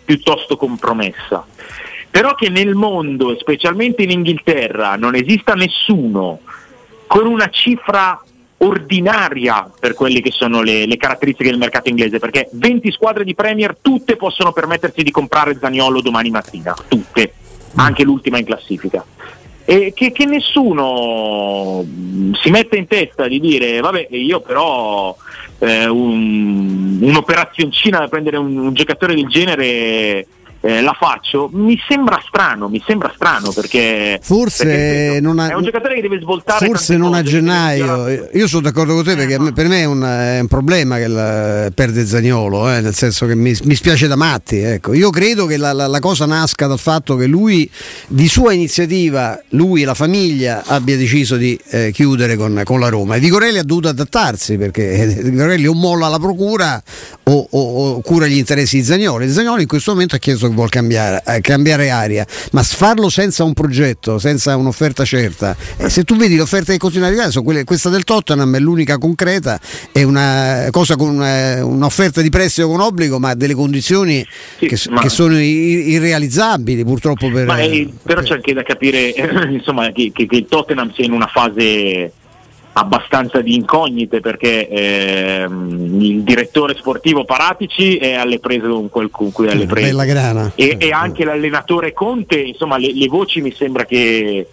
piuttosto 0.07 0.57
compromessa 0.57 1.45
però 2.17 2.35
che 2.35 2.49
nel 2.49 2.75
mondo, 2.75 3.37
specialmente 3.39 4.03
in 4.03 4.11
Inghilterra, 4.11 4.97
non 4.97 5.15
esista 5.15 5.53
nessuno 5.53 6.41
con 7.07 7.27
una 7.27 7.51
cifra 7.51 8.19
ordinaria 8.57 9.71
per 9.79 9.93
quelle 9.93 10.23
che 10.23 10.31
sono 10.31 10.63
le, 10.63 10.87
le, 10.87 10.97
caratteristiche 10.97 11.51
del 11.51 11.59
mercato 11.59 11.91
inglese, 11.91 12.19
perché 12.19 12.49
20 12.53 12.91
squadre 12.91 13.23
di 13.23 13.35
Premier 13.35 13.77
tutte 13.83 14.17
possono 14.17 14.53
permettersi 14.53 15.03
di 15.03 15.11
comprare 15.11 15.59
Zaniolo 15.61 16.01
domani 16.01 16.31
mattina, 16.31 16.75
tutte, 16.89 17.35
anche 17.75 18.03
l'ultima 18.03 18.39
in 18.39 18.47
classifica. 18.47 19.05
E 19.67 19.93
che, 19.95 20.11
che 20.11 20.25
nessuno 20.25 21.85
si 22.41 22.49
metta 22.49 22.77
in 22.77 22.87
testa 22.87 23.29
di 23.29 23.41
dire 23.41 23.81
vabbè 23.81 24.07
io 24.13 24.41
però 24.41 25.15
eh, 25.59 25.87
un, 25.87 26.99
un'operazioncina 27.03 27.99
da 27.99 28.09
prendere 28.09 28.39
un, 28.39 28.57
un 28.57 28.73
giocatore 28.73 29.15
del 29.15 29.27
genere 29.27 30.27
eh, 30.67 30.81
la 30.81 30.97
faccio, 30.99 31.49
mi 31.53 31.79
sembra 31.87 32.21
strano, 32.27 32.69
mi 32.69 32.83
sembra 32.85 33.13
strano 33.15 33.53
perché 33.53 34.19
forse 34.21 34.65
perché 34.65 35.21
non 35.21 35.39
ha, 35.39 35.51
è 35.51 35.55
un 35.55 35.63
giocatore 35.63 35.95
che 35.95 36.01
deve 36.01 36.19
svoltare 36.19 36.67
forse 36.67 36.97
non 36.97 37.15
a 37.15 37.23
gennaio. 37.23 38.29
Io 38.33 38.49
sono 38.49 38.63
d'accordo 38.63 38.95
con 38.95 39.05
te 39.05 39.15
perché 39.15 39.35
eh, 39.35 39.53
per 39.53 39.69
me 39.69 39.83
è 39.83 39.85
un, 39.85 40.03
è 40.03 40.41
un 40.41 40.49
problema 40.49 40.97
che 40.97 41.07
la, 41.07 41.71
perde 41.73 42.05
Zagnolo, 42.05 42.69
eh, 42.73 42.81
nel 42.81 42.95
senso 42.95 43.27
che 43.27 43.37
mi, 43.37 43.57
mi, 43.63 43.75
spiace 43.77 44.09
da 44.09 44.17
matti. 44.17 44.57
Ecco. 44.57 44.93
Io 44.93 45.11
credo 45.11 45.47
che 45.47 45.57
la, 45.57 45.73
la, 45.73 45.87
la, 45.87 46.01
cosa 46.01 46.27
nasca 46.27 46.67
dal 46.67 46.81
fatto 46.81 47.15
che 47.15 47.27
lui, 47.27 47.71
di 48.09 48.27
sua 48.27 48.53
iniziativa, 48.53 49.41
lui 49.51 49.83
e 49.83 49.85
la 49.85 49.95
famiglia 49.95 50.65
abbia 50.67 50.97
deciso 50.97 51.37
di 51.37 51.57
eh, 51.69 51.93
chiudere 51.93 52.35
con, 52.35 52.63
con, 52.65 52.81
la 52.81 52.89
Roma. 52.89 53.15
E 53.15 53.21
Vigorelli 53.21 53.59
ha 53.59 53.65
dovuto 53.65 53.87
adattarsi 53.87 54.57
perché 54.59 55.21
Vigorelli 55.23 55.69
o 55.69 55.75
molla 55.75 56.09
la 56.09 56.19
procura 56.19 56.83
o, 57.23 57.49
o, 57.51 57.91
o 57.91 58.01
cura 58.01 58.27
gli 58.27 58.37
interessi 58.37 58.79
di 58.79 58.83
Zagnolo. 58.83 59.23
E 59.23 59.31
Zagnolo 59.31 59.61
in 59.61 59.69
questo 59.69 59.93
momento 59.93 60.17
ha 60.17 60.19
chiesto 60.19 60.55
vuol 60.57 60.71
cambiare, 60.71 61.23
eh, 61.25 61.41
cambiare 61.41 61.91
aria, 61.91 62.27
ma 62.53 62.63
farlo 62.65 63.09
senza 63.09 63.45
un 63.45 63.53
progetto, 63.53 64.19
senza 64.19 64.57
un'offerta 64.57 65.05
certa. 65.05 65.55
Eh, 65.77 65.89
se 65.89 66.03
tu 66.03 66.17
vedi 66.17 66.35
le 66.35 66.41
offerte 66.41 66.73
che 66.73 66.79
continuano 66.79 67.13
ad 67.13 67.21
arrivare, 67.21 67.45
quelle, 67.45 67.65
questa 67.65 67.91
del 67.91 68.03
Tottenham 68.03 68.57
è 68.57 68.59
l'unica 68.59 68.99
concreta, 68.99 69.61
è 69.93 70.03
una 70.03 70.67
cosa 70.73 70.97
con 70.97 71.11
una, 71.11 71.65
un'offerta 71.65 72.21
di 72.21 72.31
prestito 72.31 72.69
con 72.69 72.81
obbligo, 72.81 73.21
ma 73.21 73.35
delle 73.35 73.55
condizioni 73.55 74.27
sì, 74.59 74.67
che, 74.67 74.81
ma... 74.91 75.03
che, 75.03 75.09
sono 75.11 75.39
irrealizzabili 75.39 76.85
purtroppo. 76.85 77.31
Per, 77.31 77.47
ma 77.47 77.59
è, 77.59 77.87
però 78.03 78.23
c'è 78.23 78.35
anche 78.35 78.53
da 78.53 78.63
capire 78.63 79.13
insomma, 79.51 79.93
che, 79.93 80.11
che, 80.13 80.27
che 80.27 80.37
il 80.37 80.47
Tottenham 80.49 80.93
sia 80.93 81.05
in 81.05 81.13
una 81.13 81.27
fase 81.27 82.11
abbastanza 82.79 83.41
di 83.41 83.55
incognite 83.55 84.21
perché 84.21 84.69
ehm, 84.69 85.99
il 85.99 86.23
direttore 86.23 86.75
sportivo 86.75 87.25
Paratici 87.25 87.97
è 87.97 88.13
alle 88.13 88.39
prese 88.39 88.69
con 88.69 88.91
quel 88.91 89.11
con 89.11 89.33
cui 89.33 89.47
è 89.47 89.53
alle 89.53 89.65
prese. 89.67 89.87
E, 90.55 90.77
e, 90.79 90.91
anche 90.93 91.25
l'allenatore 91.25 91.95
Conte, 91.95 92.39
insomma 92.39 92.77
le, 92.77 92.93
le, 92.93 93.07
voci 93.09 93.41
mi 93.41 93.51
sembra 93.51 93.87
che 93.87 94.47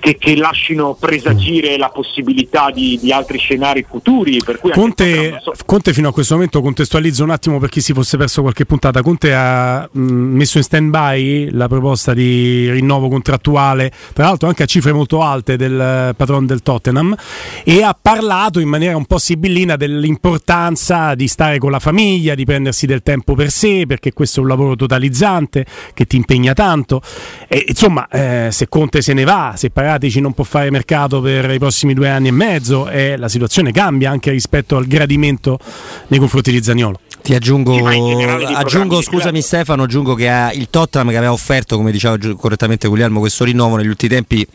che, 0.00 0.16
che, 0.16 0.34
lasciano 0.34 0.96
presagire 0.98 1.76
la 1.76 1.90
possibilità 1.90 2.70
di, 2.70 2.98
di 3.00 3.12
altri 3.12 3.38
scenari 3.38 3.84
futuri. 3.88 4.38
Conte, 4.72 5.38
so... 5.42 5.52
Conte, 5.66 5.92
fino 5.92 6.08
a 6.08 6.12
questo 6.12 6.34
momento 6.34 6.60
contestualizzo 6.60 7.22
un 7.22 7.30
attimo 7.30 7.58
per 7.58 7.68
chi 7.68 7.80
si 7.80 7.92
fosse 7.92 8.16
perso 8.16 8.40
qualche 8.40 8.64
puntata. 8.64 9.02
Conte 9.02 9.34
ha 9.34 9.88
mh, 9.90 10.00
messo 10.00 10.58
in 10.58 10.64
stand 10.64 10.90
by 10.90 11.50
la 11.52 11.68
proposta 11.68 12.14
di 12.14 12.70
rinnovo 12.70 13.08
contrattuale, 13.08 13.92
tra 14.12 14.24
l'altro 14.24 14.48
anche 14.48 14.62
a 14.62 14.66
cifre 14.66 14.92
molto 14.92 15.22
alte 15.22 15.56
del 15.56 16.14
patron 16.16 16.46
del 16.46 16.62
Tottenham, 16.62 17.14
e 17.62 17.82
ha 17.82 17.96
parlato 18.00 18.58
in 18.60 18.68
maniera 18.68 18.96
un 18.96 19.04
po' 19.04 19.18
sibillina 19.18 19.76
dell'importanza 19.76 21.14
di 21.14 21.28
stare 21.28 21.58
con 21.58 21.70
la 21.70 21.78
famiglia, 21.78 22.34
di 22.34 22.44
prendersi 22.44 22.86
del 22.86 23.02
tempo 23.02 23.34
per 23.34 23.50
sé, 23.50 23.84
perché 23.86 24.12
questo 24.12 24.40
è 24.40 24.42
un 24.42 24.48
lavoro 24.48 24.76
totalizzante 24.76 25.66
che 25.92 26.06
ti 26.06 26.16
impegna 26.16 26.54
tanto. 26.54 27.02
E, 27.46 27.66
insomma, 27.68 28.08
eh, 28.08 28.48
se 28.50 28.68
Conte 28.68 29.02
se 29.02 29.12
ne 29.12 29.24
va, 29.24 29.54
se 29.56 29.68
parla 29.70 29.89
Paratici 29.90 30.20
non 30.20 30.34
può 30.34 30.44
fare 30.44 30.70
mercato 30.70 31.20
per 31.20 31.50
i 31.50 31.58
prossimi 31.58 31.94
due 31.94 32.08
anni 32.08 32.28
e 32.28 32.30
mezzo 32.30 32.88
e 32.88 33.16
la 33.16 33.28
situazione 33.28 33.72
cambia 33.72 34.08
anche 34.08 34.30
rispetto 34.30 34.76
al 34.76 34.86
gradimento 34.86 35.58
nei 36.06 36.20
confronti 36.20 36.52
di 36.52 36.62
Zagnolo. 36.62 37.00
Ti 37.20 37.34
aggiungo, 37.34 37.84
aggiungo 37.84 39.02
scusami 39.02 39.42
Stefano, 39.42 39.82
aggiungo 39.82 40.14
che 40.14 40.52
il 40.54 40.68
Tottenham 40.70 41.10
che 41.10 41.16
aveva 41.16 41.32
offerto, 41.32 41.76
come 41.76 41.90
diceva 41.90 42.16
correttamente 42.36 42.86
Guglielmo, 42.86 43.18
questo 43.18 43.42
rinnovo 43.42 43.74
negli 43.74 43.88
ultimi 43.88 44.14
tempi 44.14 44.46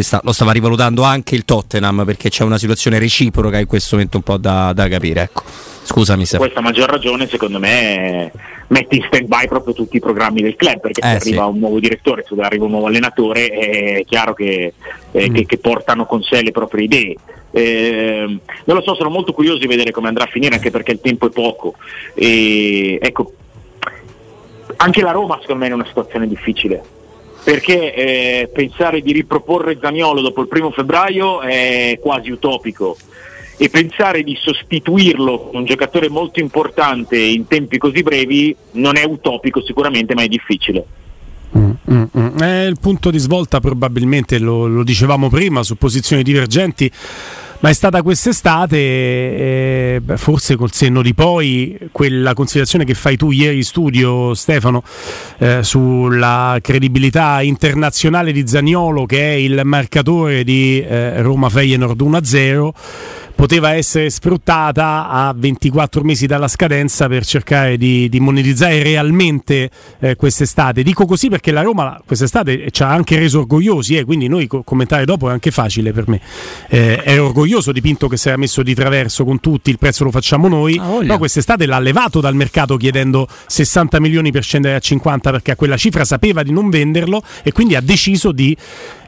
sta, 0.00 0.22
lo 0.24 0.32
stava 0.32 0.52
rivalutando 0.52 1.02
anche 1.02 1.34
il 1.34 1.44
Tottenham 1.44 2.04
perché 2.06 2.30
c'è 2.30 2.44
una 2.44 2.56
situazione 2.56 2.98
reciproca 2.98 3.58
in 3.58 3.66
questo 3.66 3.96
momento 3.96 4.16
un 4.16 4.22
po' 4.22 4.38
da, 4.38 4.72
da 4.72 4.88
capire. 4.88 5.20
Ecco. 5.20 5.42
Scusami 5.82 6.24
se. 6.24 6.38
Questa 6.38 6.62
maggior 6.62 6.88
ragione 6.88 7.28
secondo 7.28 7.58
me 7.58 8.32
mette 8.68 8.96
in 8.96 9.04
stand 9.06 9.26
by 9.26 9.48
proprio 9.48 9.74
tutti 9.74 9.96
i 9.96 10.00
programmi 10.00 10.40
del 10.40 10.56
club 10.56 10.80
perché 10.80 11.00
eh, 11.00 11.12
se 11.14 11.20
sì. 11.20 11.28
arriva 11.28 11.44
un 11.44 11.58
nuovo 11.58 11.78
direttore, 11.78 12.24
se 12.26 12.34
arriva 12.40 12.64
un 12.64 12.70
nuovo 12.70 12.86
allenatore 12.86 13.48
è 13.48 14.04
chiaro 14.06 14.32
che, 14.32 14.72
eh, 15.10 15.28
mm. 15.28 15.34
che, 15.34 15.44
che 15.44 15.58
portano 15.58 16.06
con 16.06 16.22
sé 16.22 16.42
le 16.42 16.52
proprie 16.52 16.84
idee. 16.84 17.16
Eh, 17.50 18.38
non 18.64 18.76
lo 18.76 18.82
so, 18.82 18.94
sono 18.94 19.10
molto 19.10 19.34
curioso 19.34 19.58
di 19.58 19.66
vedere 19.66 19.90
come 19.90 20.08
andrà 20.08 20.24
a 20.24 20.28
finire 20.28 20.54
anche 20.54 20.70
perché 20.70 20.92
il 20.92 21.00
tempo 21.02 21.26
è 21.26 21.30
poco. 21.30 21.74
E, 22.14 22.98
ecco, 23.02 23.32
anche 24.76 25.02
la 25.02 25.10
Roma 25.10 25.38
secondo 25.40 25.60
me 25.60 25.66
è 25.66 25.68
in 25.68 25.74
una 25.74 25.86
situazione 25.86 26.26
difficile 26.26 27.00
perché 27.42 27.94
eh, 27.94 28.50
pensare 28.52 29.00
di 29.00 29.12
riproporre 29.12 29.78
Zagnolo 29.80 30.20
dopo 30.20 30.42
il 30.42 30.48
primo 30.48 30.70
febbraio 30.70 31.40
è 31.40 31.98
quasi 32.00 32.30
utopico 32.30 32.96
e 33.56 33.68
pensare 33.68 34.22
di 34.22 34.36
sostituirlo 34.40 35.48
con 35.48 35.60
un 35.60 35.64
giocatore 35.64 36.08
molto 36.08 36.40
importante 36.40 37.16
in 37.16 37.46
tempi 37.46 37.78
così 37.78 38.02
brevi 38.02 38.54
non 38.72 38.96
è 38.96 39.04
utopico 39.04 39.62
sicuramente 39.62 40.14
ma 40.14 40.22
è 40.22 40.28
difficile. 40.28 40.84
Mm, 41.56 41.70
mm, 41.90 42.02
mm. 42.18 42.38
È 42.38 42.64
il 42.64 42.78
punto 42.80 43.10
di 43.10 43.18
svolta 43.18 43.60
probabilmente, 43.60 44.38
lo, 44.38 44.66
lo 44.66 44.82
dicevamo 44.82 45.28
prima, 45.28 45.62
su 45.62 45.76
posizioni 45.76 46.22
divergenti 46.22 46.90
ma 47.62 47.68
è 47.68 47.72
stata 47.74 48.02
quest'estate, 48.02 48.76
eh, 48.76 50.02
forse 50.16 50.56
col 50.56 50.72
senno 50.72 51.00
di 51.00 51.14
poi, 51.14 51.78
quella 51.92 52.34
considerazione 52.34 52.84
che 52.84 52.94
fai 52.94 53.16
tu 53.16 53.30
ieri 53.30 53.58
in 53.58 53.62
studio, 53.62 54.34
Stefano, 54.34 54.82
eh, 55.38 55.62
sulla 55.62 56.58
credibilità 56.60 57.40
internazionale 57.40 58.32
di 58.32 58.48
Zagnolo, 58.48 59.06
che 59.06 59.20
è 59.20 59.34
il 59.34 59.60
marcatore 59.62 60.42
di 60.42 60.80
eh, 60.80 61.22
Roma 61.22 61.48
Feyenoord 61.48 62.00
1-0 62.00 62.70
poteva 63.34 63.74
essere 63.74 64.10
sfruttata 64.10 65.08
a 65.08 65.34
24 65.36 66.02
mesi 66.02 66.26
dalla 66.26 66.48
scadenza 66.48 67.08
per 67.08 67.24
cercare 67.24 67.76
di, 67.76 68.08
di 68.08 68.20
monetizzare 68.20 68.82
realmente 68.82 69.70
eh, 69.98 70.16
quest'estate. 70.16 70.82
Dico 70.82 71.06
così 71.06 71.28
perché 71.28 71.50
la 71.50 71.62
Roma 71.62 72.00
quest'estate 72.04 72.70
ci 72.70 72.82
ha 72.82 72.88
anche 72.88 73.18
reso 73.18 73.40
orgogliosi, 73.40 73.96
eh, 73.96 74.04
quindi 74.04 74.28
noi 74.28 74.46
co- 74.46 74.62
commentare 74.62 75.04
dopo 75.04 75.28
è 75.28 75.32
anche 75.32 75.50
facile 75.50 75.92
per 75.92 76.08
me. 76.08 76.20
Eh, 76.68 77.00
ero 77.04 77.26
orgoglioso 77.26 77.72
di 77.72 77.80
Pinto 77.80 78.08
che 78.08 78.16
si 78.16 78.28
era 78.28 78.36
messo 78.36 78.62
di 78.62 78.74
traverso 78.74 79.24
con 79.24 79.40
tutti, 79.40 79.70
il 79.70 79.78
prezzo 79.78 80.04
lo 80.04 80.10
facciamo 80.10 80.48
noi, 80.48 80.78
ah, 80.78 81.00
no 81.02 81.18
quest'estate 81.18 81.66
l'ha 81.66 81.78
levato 81.78 82.20
dal 82.20 82.34
mercato 82.34 82.76
chiedendo 82.76 83.26
60 83.46 84.00
milioni 84.00 84.30
per 84.30 84.42
scendere 84.42 84.76
a 84.76 84.78
50 84.78 85.30
perché 85.30 85.50
a 85.52 85.56
quella 85.56 85.76
cifra 85.76 86.04
sapeva 86.04 86.42
di 86.42 86.52
non 86.52 86.70
venderlo 86.70 87.22
e 87.42 87.52
quindi 87.52 87.74
ha 87.74 87.80
deciso 87.80 88.32
di 88.32 88.56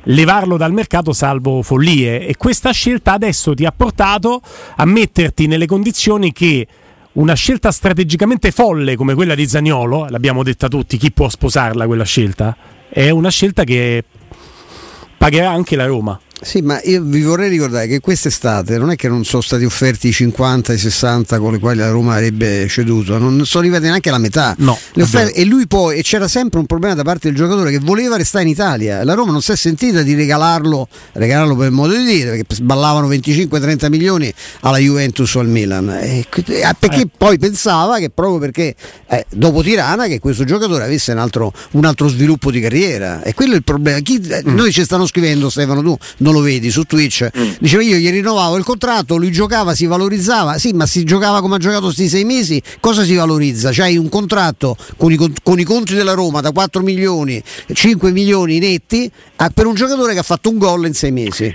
levarlo 0.04 0.56
dal 0.56 0.72
mercato 0.72 1.12
salvo 1.12 1.62
follie 1.62 2.26
e 2.26 2.36
questa 2.36 2.70
scelta 2.72 3.12
adesso 3.12 3.54
ti 3.54 3.64
ha 3.64 3.72
portato 3.72 4.40
a 4.76 4.84
metterti 4.84 5.46
nelle 5.46 5.66
condizioni 5.66 6.32
che 6.32 6.66
una 7.12 7.34
scelta 7.34 7.70
strategicamente 7.70 8.50
folle 8.50 8.96
come 8.96 9.14
quella 9.14 9.34
di 9.34 9.46
Zagnolo, 9.46 10.08
l'abbiamo 10.08 10.42
detta 10.42 10.68
tutti, 10.68 10.96
chi 10.96 11.12
può 11.12 11.28
sposarla 11.28 11.86
quella 11.86 12.04
scelta? 12.04 12.56
È 12.88 13.08
una 13.10 13.30
scelta 13.30 13.64
che 13.64 14.02
pagherà 15.16 15.50
anche 15.50 15.76
la 15.76 15.86
Roma. 15.86 16.18
Sì, 16.40 16.60
ma 16.60 16.80
io 16.84 17.00
vi 17.02 17.22
vorrei 17.22 17.48
ricordare 17.48 17.86
che 17.86 18.00
quest'estate 18.00 18.76
non 18.76 18.90
è 18.90 18.96
che 18.96 19.08
non 19.08 19.24
sono 19.24 19.40
stati 19.40 19.64
offerti 19.64 20.08
i 20.08 20.12
50 20.12 20.72
e 20.72 20.76
i 20.76 20.78
60 20.78 21.38
con 21.38 21.54
i 21.54 21.58
quali 21.58 21.78
la 21.78 21.90
Roma 21.90 22.14
avrebbe 22.14 22.66
ceduto, 22.68 23.16
non 23.18 23.46
sono 23.46 23.62
arrivati 23.62 23.84
neanche 23.84 24.10
la 24.10 24.18
metà. 24.18 24.54
No, 24.58 24.78
offerte, 24.98 25.32
e 25.32 25.44
lui 25.44 25.66
poi, 25.66 25.98
e 25.98 26.02
c'era 26.02 26.28
sempre 26.28 26.58
un 26.58 26.66
problema 26.66 26.94
da 26.94 27.02
parte 27.02 27.28
del 27.28 27.36
giocatore 27.36 27.70
che 27.70 27.78
voleva 27.78 28.16
restare 28.16 28.44
in 28.44 28.50
Italia. 28.50 29.04
La 29.04 29.14
Roma 29.14 29.32
non 29.32 29.42
si 29.42 29.52
è 29.52 29.56
sentita 29.56 30.02
di 30.02 30.14
regalarlo, 30.14 30.88
regalarlo 31.12 31.56
per 31.56 31.70
modo 31.70 31.94
di 31.94 32.04
dire, 32.04 32.30
perché 32.30 32.54
sballavano 32.54 33.08
25-30 33.08 33.88
milioni 33.88 34.32
alla 34.60 34.78
Juventus 34.78 35.34
o 35.36 35.40
al 35.40 35.48
Milan. 35.48 35.88
E, 35.90 36.26
eh, 36.28 36.74
perché 36.78 37.02
eh. 37.02 37.08
poi 37.16 37.38
pensava 37.38 37.98
che 37.98 38.10
proprio 38.10 38.38
perché 38.38 38.74
eh, 39.08 39.24
dopo 39.30 39.62
Tirana 39.62 40.06
che 40.06 40.18
questo 40.18 40.44
giocatore 40.44 40.84
avesse 40.84 41.12
un 41.12 41.18
altro, 41.18 41.52
un 41.72 41.84
altro, 41.84 42.08
sviluppo 42.08 42.50
di 42.50 42.60
carriera. 42.60 43.22
E 43.22 43.34
quello 43.34 43.52
è 43.54 43.56
il 43.56 43.64
problema. 43.64 43.98
Chi, 44.00 44.20
mm. 44.20 44.54
Noi 44.54 44.72
ci 44.72 44.84
stanno 44.84 45.06
scrivendo, 45.06 45.48
Stefano, 45.48 45.80
tu 45.80 45.96
non 46.18 46.33
lo 46.34 46.40
vedi 46.40 46.70
su 46.70 46.82
Twitch, 46.84 47.28
mm. 47.36 47.52
diceva 47.60 47.82
io 47.82 47.96
gli 47.96 48.10
rinnovavo 48.10 48.56
il 48.56 48.64
contratto, 48.64 49.16
lui 49.16 49.30
giocava, 49.30 49.74
si 49.74 49.86
valorizzava, 49.86 50.58
sì 50.58 50.72
ma 50.72 50.86
si 50.86 51.04
giocava 51.04 51.40
come 51.40 51.56
ha 51.56 51.58
giocato 51.58 51.84
questi 51.84 52.08
sei 52.08 52.24
mesi, 52.24 52.60
cosa 52.80 53.04
si 53.04 53.14
valorizza? 53.14 53.70
C'hai 53.72 53.96
un 53.96 54.08
contratto 54.08 54.76
con 54.96 55.12
i, 55.12 55.18
con 55.42 55.58
i 55.58 55.64
conti 55.64 55.94
della 55.94 56.12
Roma 56.12 56.40
da 56.40 56.52
4 56.52 56.82
milioni, 56.82 57.42
5 57.72 58.10
milioni 58.10 58.58
netti 58.58 59.10
a, 59.36 59.50
per 59.50 59.66
un 59.66 59.74
giocatore 59.74 60.12
che 60.12 60.18
ha 60.18 60.24
fatto 60.24 60.50
un 60.50 60.58
gol 60.58 60.86
in 60.86 60.94
sei 60.94 61.12
mesi. 61.12 61.54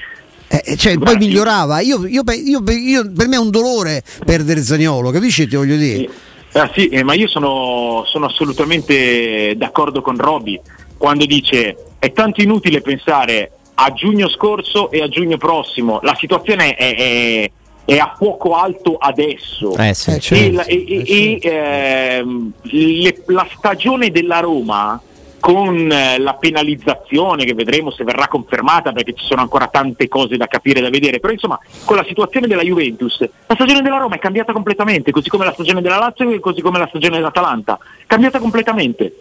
Eh, 0.52 0.64
eh 0.66 0.76
cioè, 0.76 0.98
poi 0.98 1.16
migliorava. 1.18 1.80
Io, 1.82 2.08
io, 2.08 2.24
io, 2.26 2.62
per 2.64 3.28
me 3.28 3.36
è 3.36 3.40
un 3.40 3.52
dolore 3.52 4.02
perdere 4.26 4.64
Zagnolo, 4.64 5.12
capisci? 5.12 5.48
Ti 5.48 5.56
voglio 5.56 5.76
dire. 5.76 6.10
Ah, 6.54 6.72
sì, 6.74 6.88
eh, 6.88 7.04
ma 7.04 7.14
io 7.14 7.28
sono, 7.28 8.04
sono 8.08 8.26
assolutamente 8.26 9.54
d'accordo 9.56 10.02
con 10.02 10.18
Roby 10.18 10.60
quando 10.98 11.26
dice 11.26 11.78
è 12.00 12.12
tanto 12.12 12.42
inutile 12.42 12.82
pensare 12.82 13.52
a 13.82 13.94
giugno 13.94 14.28
scorso 14.28 14.92
e 14.92 15.02
a 15.02 15.08
giugno 15.08 15.38
prossimo. 15.38 16.00
La 16.02 16.16
situazione 16.16 16.76
è, 16.76 16.96
è, 16.96 17.52
è 17.86 17.98
a 17.98 18.14
fuoco 18.18 18.56
alto 18.56 18.98
adesso. 18.98 19.76
Eh 19.78 19.94
sì, 19.94 20.12
e, 20.12 20.20
certo. 20.20 20.56
la, 20.56 20.66
e, 20.66 20.86
eh, 21.08 21.40
ehm, 21.42 22.52
le, 22.64 23.24
la 23.28 23.48
stagione 23.56 24.12
della 24.12 24.40
Roma 24.42 25.02
con 25.40 25.90
eh, 25.90 26.20
la 26.20 26.34
penalizzazione 26.34 27.46
che 27.46 27.54
vedremo 27.54 27.92
se 27.92 28.04
verrà 28.04 28.28
confermata 28.28 28.92
perché 28.92 29.14
ci 29.14 29.24
sono 29.24 29.40
ancora 29.40 29.68
tante 29.68 30.10
cose 30.10 30.36
da 30.36 30.48
capire 30.48 30.80
e 30.80 30.82
da 30.82 30.90
vedere, 30.90 31.22
però 31.22 31.32
insomma 31.32 31.58
con 31.86 31.96
la 31.96 32.04
situazione 32.06 32.46
della 32.46 32.62
Juventus 32.62 33.22
la 33.22 33.56
stagione 33.56 33.82
della 33.82 34.00
Roma 34.00 34.16
è 34.16 34.20
cambiata 34.20 34.52
completamente, 34.52 35.12
così 35.12 35.30
come 35.30 35.46
la 35.46 35.54
stagione 35.54 35.82
della 35.82 35.98
Lazio 35.98 36.30
e 36.30 36.42
così 36.42 36.60
come 36.60 36.78
la 36.78 36.88
stagione 36.88 37.16
dell'Atalanta, 37.16 37.80
cambiata 38.06 38.40
completamente. 38.40 39.14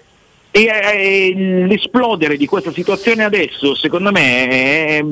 E, 0.50 0.64
e, 0.64 1.34
l'esplodere 1.66 2.36
di 2.36 2.46
questa 2.46 2.72
situazione 2.72 3.22
adesso, 3.22 3.74
secondo 3.74 4.10
me, 4.10 4.48
è, 4.48 5.04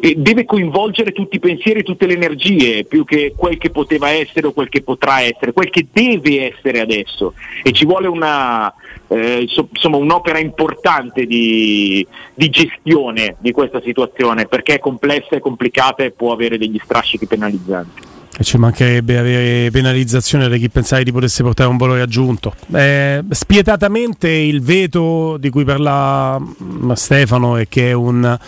è, 0.00 0.14
deve 0.14 0.44
coinvolgere 0.44 1.12
tutti 1.12 1.36
i 1.36 1.40
pensieri, 1.40 1.82
tutte 1.82 2.06
le 2.06 2.14
energie, 2.14 2.84
più 2.84 3.04
che 3.04 3.34
quel 3.36 3.58
che 3.58 3.70
poteva 3.70 4.10
essere 4.10 4.46
o 4.46 4.52
quel 4.52 4.68
che 4.68 4.82
potrà 4.82 5.20
essere, 5.20 5.52
quel 5.52 5.68
che 5.68 5.88
deve 5.92 6.52
essere 6.54 6.80
adesso. 6.80 7.34
E 7.62 7.72
ci 7.72 7.84
vuole 7.84 8.06
una, 8.06 8.72
eh, 9.08 9.48
insomma, 9.48 9.96
un'opera 9.96 10.38
importante 10.38 11.26
di, 11.26 12.06
di, 12.32 12.48
gestione 12.48 13.36
di 13.40 13.50
questa 13.50 13.80
situazione, 13.82 14.46
perché 14.46 14.74
è 14.74 14.78
complessa, 14.78 15.36
è 15.36 15.40
complicata 15.40 16.04
e 16.04 16.12
può 16.12 16.32
avere 16.32 16.56
degli 16.56 16.80
strascichi 16.82 17.26
penalizzanti. 17.26 18.10
Ci 18.40 18.56
mancherebbe 18.56 19.18
avere 19.18 19.70
penalizzazione 19.70 20.48
da 20.48 20.56
chi 20.56 20.70
pensava 20.70 21.02
di 21.02 21.12
potesse 21.12 21.42
portare 21.42 21.68
un 21.68 21.76
valore 21.76 22.00
aggiunto. 22.00 22.54
Eh, 22.72 23.22
spietatamente 23.28 24.28
il 24.28 24.62
veto 24.62 25.36
di 25.38 25.50
cui 25.50 25.64
parla 25.64 26.38
mm, 26.40 26.92
Stefano 26.92 27.58
e 27.58 27.68
che 27.68 27.90
è 27.90 27.92
un, 27.92 28.38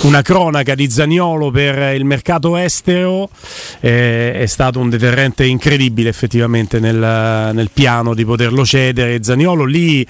una 0.00 0.22
cronaca 0.22 0.74
di 0.74 0.88
Zaniolo 0.88 1.50
per 1.50 1.94
il 1.94 2.04
mercato 2.06 2.56
estero 2.56 3.28
eh, 3.80 4.32
è 4.32 4.46
stato 4.46 4.80
un 4.80 4.88
deterrente 4.88 5.44
incredibile 5.44 6.08
effettivamente 6.08 6.80
nel, 6.80 6.96
nel 7.52 7.70
piano 7.72 8.14
di 8.14 8.24
poterlo 8.24 8.64
cedere. 8.64 9.22
Zaniolo 9.22 9.64
lì 9.64 10.06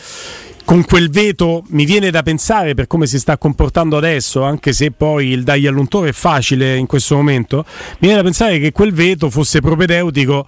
con 0.67 0.85
quel 0.85 1.11
veto 1.11 1.63
mi 1.69 1.85
viene 1.85 2.11
da 2.11 2.25
pensare 2.25 2.75
per 2.75 2.89
come 2.89 3.07
si 3.07 3.21
sta 3.21 3.39
comportando 3.39 3.97
adesso, 3.97 4.43
anche 4.43 4.73
se 4.73 4.91
poi 4.91 5.29
il 5.29 5.45
dagli 5.45 5.69
all'untore 5.69 6.09
è 6.09 6.13
facile 6.13 6.77
in 6.77 6.87
questo 6.87 7.15
momento, 7.15 7.65
mi 7.69 7.97
viene 8.01 8.17
da 8.17 8.23
pensare 8.25 8.59
che 8.59 8.73
quel 8.73 8.93
veto 8.93 9.31
fosse 9.31 9.61
propedeutico 9.61 10.45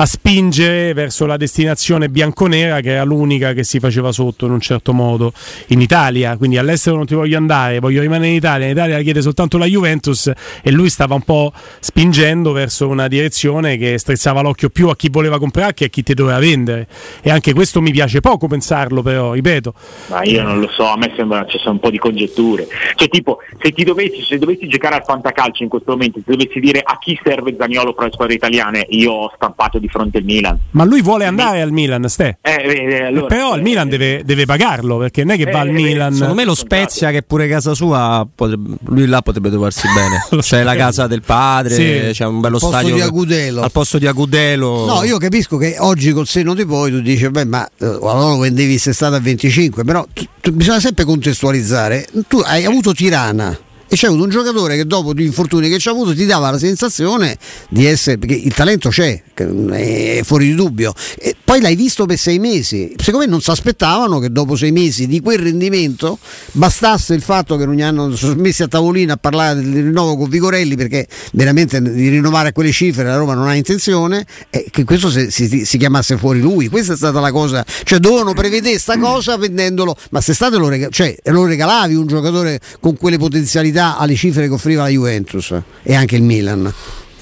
a 0.00 0.06
spingere 0.06 0.92
verso 0.92 1.26
la 1.26 1.36
destinazione 1.36 2.08
bianconera 2.08 2.80
che 2.80 2.92
era 2.92 3.02
l'unica 3.02 3.52
che 3.52 3.64
si 3.64 3.80
faceva 3.80 4.12
sotto 4.12 4.46
in 4.46 4.52
un 4.52 4.60
certo 4.60 4.92
modo 4.92 5.32
in 5.68 5.80
Italia, 5.80 6.36
quindi 6.36 6.56
all'estero 6.56 6.96
non 6.96 7.06
ti 7.06 7.14
voglio 7.14 7.36
andare, 7.36 7.80
voglio 7.80 8.00
rimanere 8.00 8.28
in 8.28 8.36
Italia, 8.36 8.66
in 8.66 8.72
Italia 8.72 8.96
la 8.96 9.02
chiede 9.02 9.22
soltanto 9.22 9.58
la 9.58 9.66
Juventus 9.66 10.30
e 10.62 10.70
lui 10.70 10.88
stava 10.88 11.14
un 11.14 11.22
po' 11.22 11.52
spingendo 11.80 12.52
verso 12.52 12.86
una 12.86 13.08
direzione 13.08 13.76
che 13.76 13.98
strizzava 13.98 14.40
l'occhio 14.40 14.68
più 14.68 14.88
a 14.88 14.94
chi 14.94 15.08
voleva 15.10 15.38
comprare 15.38 15.74
che 15.74 15.86
a 15.86 15.88
chi 15.88 16.04
ti 16.04 16.14
doveva 16.14 16.38
vendere 16.38 16.86
e 17.20 17.30
anche 17.30 17.52
questo 17.52 17.80
mi 17.80 17.90
piace 17.90 18.20
poco 18.20 18.46
pensarlo 18.46 19.02
però, 19.02 19.32
ripeto. 19.32 19.74
Ma 20.10 20.22
io 20.22 20.44
non 20.44 20.60
lo 20.60 20.68
so, 20.68 20.84
a 20.86 20.96
me 20.96 21.12
sembra 21.16 21.44
ci 21.46 21.58
sono 21.58 21.72
un 21.72 21.80
po' 21.80 21.90
di 21.90 21.98
congetture. 21.98 22.68
Cioè 22.94 23.08
tipo, 23.08 23.38
se 23.60 23.72
ti 23.72 23.82
dovessi, 23.82 24.22
se 24.22 24.38
dovessi 24.38 24.68
giocare 24.68 24.94
al 24.94 25.04
fantacalcio 25.04 25.64
in 25.64 25.68
questo 25.68 25.90
momento, 25.90 26.20
se 26.24 26.30
dovessi 26.30 26.60
dire 26.60 26.82
a 26.84 26.98
chi 26.98 27.18
serve 27.20 27.56
Zaniolo 27.58 27.94
per 27.94 28.04
le 28.04 28.12
squadre 28.12 28.34
italiane, 28.34 28.86
io 28.90 29.10
ho 29.10 29.32
stampato 29.34 29.78
di 29.78 29.87
fronte 29.88 30.18
al 30.18 30.24
Milan. 30.24 30.58
Ma 30.72 30.84
lui 30.84 31.02
vuole 31.02 31.24
andare 31.24 31.60
al 31.60 31.72
Milan, 31.72 32.08
Ste. 32.08 32.38
Eh, 32.40 32.50
eh, 32.50 32.84
eh 32.84 33.02
allora, 33.04 33.26
però 33.26 33.56
il 33.56 33.62
Milan 33.62 33.88
deve, 33.88 34.22
deve, 34.24 34.44
pagarlo 34.44 34.98
perché 34.98 35.24
non 35.24 35.34
è 35.34 35.36
che 35.36 35.50
va 35.50 35.60
al 35.60 35.70
Milan. 35.70 36.12
Secondo 36.12 36.34
me 36.34 36.44
lo 36.44 36.54
Spezia, 36.54 37.10
che 37.10 37.18
è 37.18 37.22
pure 37.22 37.48
casa 37.48 37.74
sua, 37.74 38.26
potrebbe, 38.32 38.76
lui 38.86 39.06
là 39.06 39.22
potrebbe 39.22 39.50
trovarsi 39.50 39.86
bene. 39.94 40.42
C'è 40.42 40.62
la 40.62 40.76
casa 40.76 41.06
del 41.06 41.22
padre, 41.22 41.74
sì. 41.74 42.12
c'è 42.12 42.26
un 42.26 42.40
bello 42.40 42.56
al 42.56 42.62
stadio. 42.62 42.94
Di 42.94 43.00
Agudelo. 43.00 43.62
Al 43.62 43.72
posto 43.72 43.98
di 43.98 44.06
Agudelo. 44.06 44.86
No, 44.86 45.02
io 45.04 45.18
capisco 45.18 45.56
che 45.56 45.76
oggi 45.78 46.12
col 46.12 46.26
senno 46.26 46.54
di 46.54 46.64
poi 46.64 46.90
tu 46.90 47.00
dici, 47.00 47.28
beh, 47.28 47.44
ma 47.44 47.66
eh, 47.78 47.86
allora 47.86 48.28
lo 48.28 48.38
vendevi 48.38 48.78
se 48.78 48.90
è 48.90 48.92
stato 48.92 49.14
a 49.14 49.20
25, 49.20 49.84
però 49.84 50.06
tu, 50.12 50.24
tu, 50.40 50.52
bisogna 50.52 50.80
sempre 50.80 51.04
contestualizzare. 51.04 52.06
Tu 52.26 52.38
hai 52.44 52.64
avuto 52.64 52.92
Tirana 52.92 53.66
e 53.88 53.96
c'è 53.96 54.06
avuto 54.06 54.24
un 54.24 54.30
giocatore 54.30 54.76
che 54.76 54.84
dopo 54.84 55.14
gli 55.14 55.22
infortuni 55.22 55.68
che 55.68 55.78
ci 55.78 55.88
ha 55.88 55.92
avuto 55.92 56.14
ti 56.14 56.26
dava 56.26 56.50
la 56.50 56.58
sensazione 56.58 57.36
di 57.70 57.86
essere 57.86 58.18
perché 58.18 58.34
il 58.34 58.52
talento 58.52 58.90
c'è 58.90 59.22
è 59.34 60.20
fuori 60.24 60.46
di 60.46 60.54
dubbio. 60.54 60.92
E 61.16 61.36
poi 61.48 61.62
l'hai 61.62 61.76
visto 61.76 62.04
per 62.04 62.18
sei 62.18 62.38
mesi. 62.38 62.92
Secondo 62.98 63.24
me 63.24 63.30
non 63.30 63.40
si 63.40 63.48
aspettavano 63.50 64.18
che 64.18 64.30
dopo 64.30 64.54
sei 64.54 64.70
mesi 64.70 65.06
di 65.06 65.22
quel 65.22 65.38
rendimento 65.38 66.18
bastasse 66.52 67.14
il 67.14 67.22
fatto 67.22 67.56
che 67.56 67.64
non 67.64 67.74
gli 67.74 67.80
hanno 67.80 68.14
messi 68.36 68.62
a 68.62 68.68
tavolino 68.68 69.14
a 69.14 69.16
parlare 69.16 69.54
del 69.54 69.84
rinnovo 69.84 70.18
con 70.18 70.28
Vigorelli 70.28 70.76
perché 70.76 71.08
veramente 71.32 71.80
di 71.80 72.10
rinnovare 72.10 72.48
a 72.48 72.52
quelle 72.52 72.70
cifre 72.70 73.04
la 73.04 73.16
Roma 73.16 73.32
non 73.32 73.48
ha 73.48 73.54
intenzione 73.54 74.26
e 74.50 74.66
che 74.70 74.84
questo 74.84 75.08
si, 75.08 75.30
si, 75.30 75.64
si 75.64 75.78
chiamasse 75.78 76.18
fuori 76.18 76.38
lui. 76.38 76.68
Questa 76.68 76.92
è 76.92 76.96
stata 76.96 77.18
la 77.18 77.32
cosa. 77.32 77.64
Cioè 77.82 77.98
dovevano 77.98 78.34
prevedere 78.34 78.72
questa 78.72 78.98
cosa 78.98 79.38
vendendolo 79.38 79.96
ma 80.10 80.20
se 80.20 80.34
state 80.34 80.58
lo, 80.58 80.68
reg- 80.68 80.90
cioè, 80.90 81.16
lo 81.28 81.46
regalavi 81.46 81.94
un 81.94 82.06
giocatore 82.06 82.60
con 82.78 82.94
quelle 82.98 83.16
potenzialità 83.16 83.96
alle 83.96 84.16
cifre 84.16 84.48
che 84.48 84.52
offriva 84.52 84.82
la 84.82 84.90
Juventus 84.90 85.54
e 85.82 85.94
anche 85.94 86.14
il 86.14 86.22
Milan. 86.22 86.70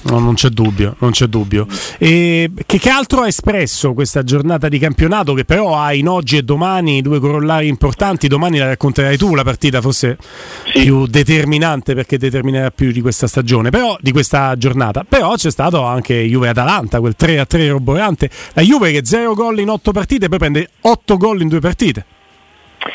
No, 0.03 0.19
non 0.19 0.35
c'è 0.35 0.49
dubbio, 0.49 0.95
non 0.99 1.11
c'è 1.11 1.25
dubbio. 1.25 1.67
E 1.97 2.49
che, 2.65 2.79
che, 2.79 2.89
altro 2.89 3.21
ha 3.21 3.27
espresso 3.27 3.93
questa 3.93 4.23
giornata 4.23 4.69
di 4.69 4.79
campionato 4.79 5.33
che 5.33 5.43
però 5.43 5.77
ha 5.77 5.93
in 5.93 6.07
oggi 6.07 6.37
e 6.37 6.43
domani 6.43 7.01
due 7.01 7.19
corollari 7.19 7.67
importanti? 7.67 8.27
Domani 8.27 8.57
la 8.57 8.67
racconterai 8.67 9.17
tu 9.17 9.35
la 9.35 9.43
partita 9.43 9.81
forse 9.81 10.17
sì. 10.71 10.83
più 10.83 11.07
determinante 11.07 11.93
perché 11.93 12.17
determinerà 12.17 12.71
più 12.71 12.91
di 12.91 13.01
questa 13.01 13.27
stagione, 13.27 13.69
però 13.69 13.97
di 13.99 14.11
questa 14.11 14.55
giornata. 14.55 15.03
Però 15.07 15.35
c'è 15.35 15.51
stato 15.51 15.83
anche 15.83 16.13
Juve-Atalanta, 16.13 16.99
quel 16.99 17.15
3-3 17.19 17.69
roboante. 17.69 18.29
La 18.53 18.61
Juve 18.61 18.91
che 18.91 19.03
0 19.03 19.33
gol 19.33 19.59
in 19.59 19.69
8 19.69 19.91
partite 19.91 20.29
poi 20.29 20.37
prende 20.37 20.69
8 20.81 21.17
gol 21.17 21.41
in 21.41 21.47
2 21.47 21.59
partite. 21.59 22.05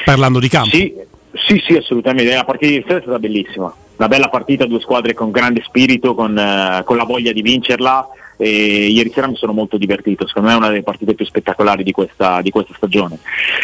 Parlando 0.04 0.38
di 0.38 0.48
campo. 0.48 0.76
Sì, 0.76 0.94
sì, 1.46 1.62
sì, 1.66 1.74
assolutamente. 1.74 2.32
La 2.32 2.44
partita 2.44 2.72
di 2.72 2.84
sera 2.86 2.98
è 2.98 3.02
stata 3.02 3.18
bellissima. 3.18 3.74
Una 3.96 4.08
bella 4.08 4.28
partita, 4.28 4.66
due 4.66 4.80
squadre 4.80 5.14
con 5.14 5.30
grande 5.30 5.62
spirito, 5.62 6.14
con, 6.14 6.36
eh, 6.36 6.82
con 6.84 6.96
la 6.96 7.04
voglia 7.04 7.32
di 7.32 7.42
vincerla. 7.42 8.08
E 8.36 8.86
ieri 8.86 9.12
sera 9.12 9.28
mi 9.28 9.36
sono 9.36 9.52
molto 9.52 9.76
divertito, 9.76 10.26
secondo 10.26 10.48
me 10.48 10.54
è 10.54 10.58
una 10.58 10.68
delle 10.68 10.82
partite 10.82 11.14
più 11.14 11.24
spettacolari 11.24 11.84
di 11.84 11.92
questa, 11.92 12.40
di 12.40 12.50
questa 12.50 12.74
stagione. 12.74 13.18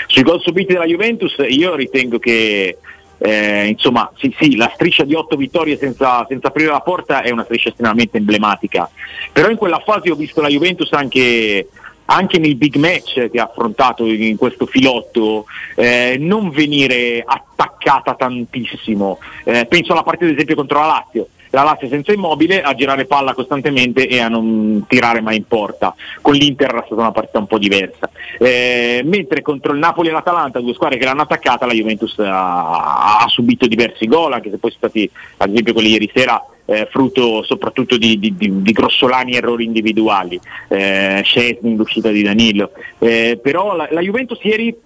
Sui 0.07 0.23
gol 0.23 0.41
subiti 0.41 0.73
della 0.73 0.85
Juventus 0.85 1.35
io 1.49 1.75
ritengo 1.75 2.19
che 2.21 2.77
eh, 3.19 3.67
insomma 3.67 4.11
sì, 4.17 4.33
sì, 4.39 4.57
la 4.57 4.71
striscia 4.73 5.05
di 5.05 5.15
otto 5.15 5.37
vittorie 5.37 5.77
senza, 5.77 6.25
senza, 6.29 6.49
aprire 6.49 6.71
la 6.71 6.81
porta 6.81 7.23
è 7.23 7.31
una 7.31 7.43
striscia 7.43 7.71
estremamente 7.71 8.19
emblematica, 8.19 8.89
però 9.33 9.51
in 9.51 9.57
quella 9.57 9.83
fase 9.85 10.11
ho 10.11 10.15
visto 10.15 10.41
la 10.41 10.49
Juventus 10.49 10.93
anche 10.93 11.69
anche 12.11 12.39
nei 12.39 12.55
big 12.55 12.77
match 12.77 13.31
che 13.31 13.39
ha 13.39 13.45
affrontato 13.45 14.07
in 14.07 14.37
questo 14.37 14.67
filotto, 14.67 15.45
eh, 15.75 16.17
non 16.19 16.51
venire 16.51 17.23
attaccata 17.25 18.15
tantissimo. 18.15 19.19
Eh, 19.45 19.67
penso 19.67 19.93
alla 19.93 20.03
partita 20.03 20.27
ad 20.27 20.33
esempio 20.33 20.55
contro 20.55 20.81
la 20.81 20.87
Lazio. 20.87 21.29
La 21.51 21.63
Lazio 21.63 21.89
senza 21.89 22.13
immobile 22.13 22.61
a 22.63 22.75
girare 22.75 23.07
palla 23.07 23.33
costantemente 23.33 24.07
e 24.07 24.21
a 24.21 24.29
non 24.29 24.85
tirare 24.87 25.21
mai 25.21 25.37
in 25.37 25.47
porta. 25.47 25.95
Con 26.21 26.35
l'Inter 26.35 26.69
era 26.69 26.83
stata 26.85 27.01
una 27.01 27.13
partita 27.13 27.39
un 27.39 27.47
po' 27.47 27.59
diversa. 27.59 28.11
Eh, 28.39 29.03
mentre 29.05 29.41
contro 29.43 29.73
il 29.73 29.79
Napoli 29.79 30.09
e 30.09 30.13
l'Atalanta, 30.13 30.61
due 30.61 30.75
squadre 30.75 30.99
che 30.99 31.05
l'hanno 31.05 31.23
attaccata, 31.23 31.67
la 31.67 31.73
Juventus 31.73 32.19
ha, 32.19 33.19
ha 33.19 33.29
subito 33.29 33.67
diversi 33.67 34.07
gol, 34.07 34.33
anche 34.35 34.51
se 34.51 34.59
poi 34.59 34.71
sono 34.71 34.89
stati, 34.89 35.11
ad 35.39 35.51
esempio 35.51 35.73
quelli 35.73 35.91
ieri 35.91 36.11
sera, 36.15 36.43
eh, 36.71 36.87
frutto 36.91 37.43
soprattutto 37.45 37.97
di, 37.97 38.19
di, 38.19 38.37
di, 38.37 38.61
di, 38.61 38.73
grossolani 38.73 39.33
errori 39.33 39.65
individuali, 39.65 40.39
eh, 40.69 41.23
Scesni, 41.25 41.75
l'uscita 41.75 42.11
di 42.11 42.23
Danilo. 42.23 42.73
Eh, 42.99 43.41
però 43.43 43.75
la, 43.75 43.89
la 43.91 44.03
Juventus 44.03 44.39
ieri 44.43 44.77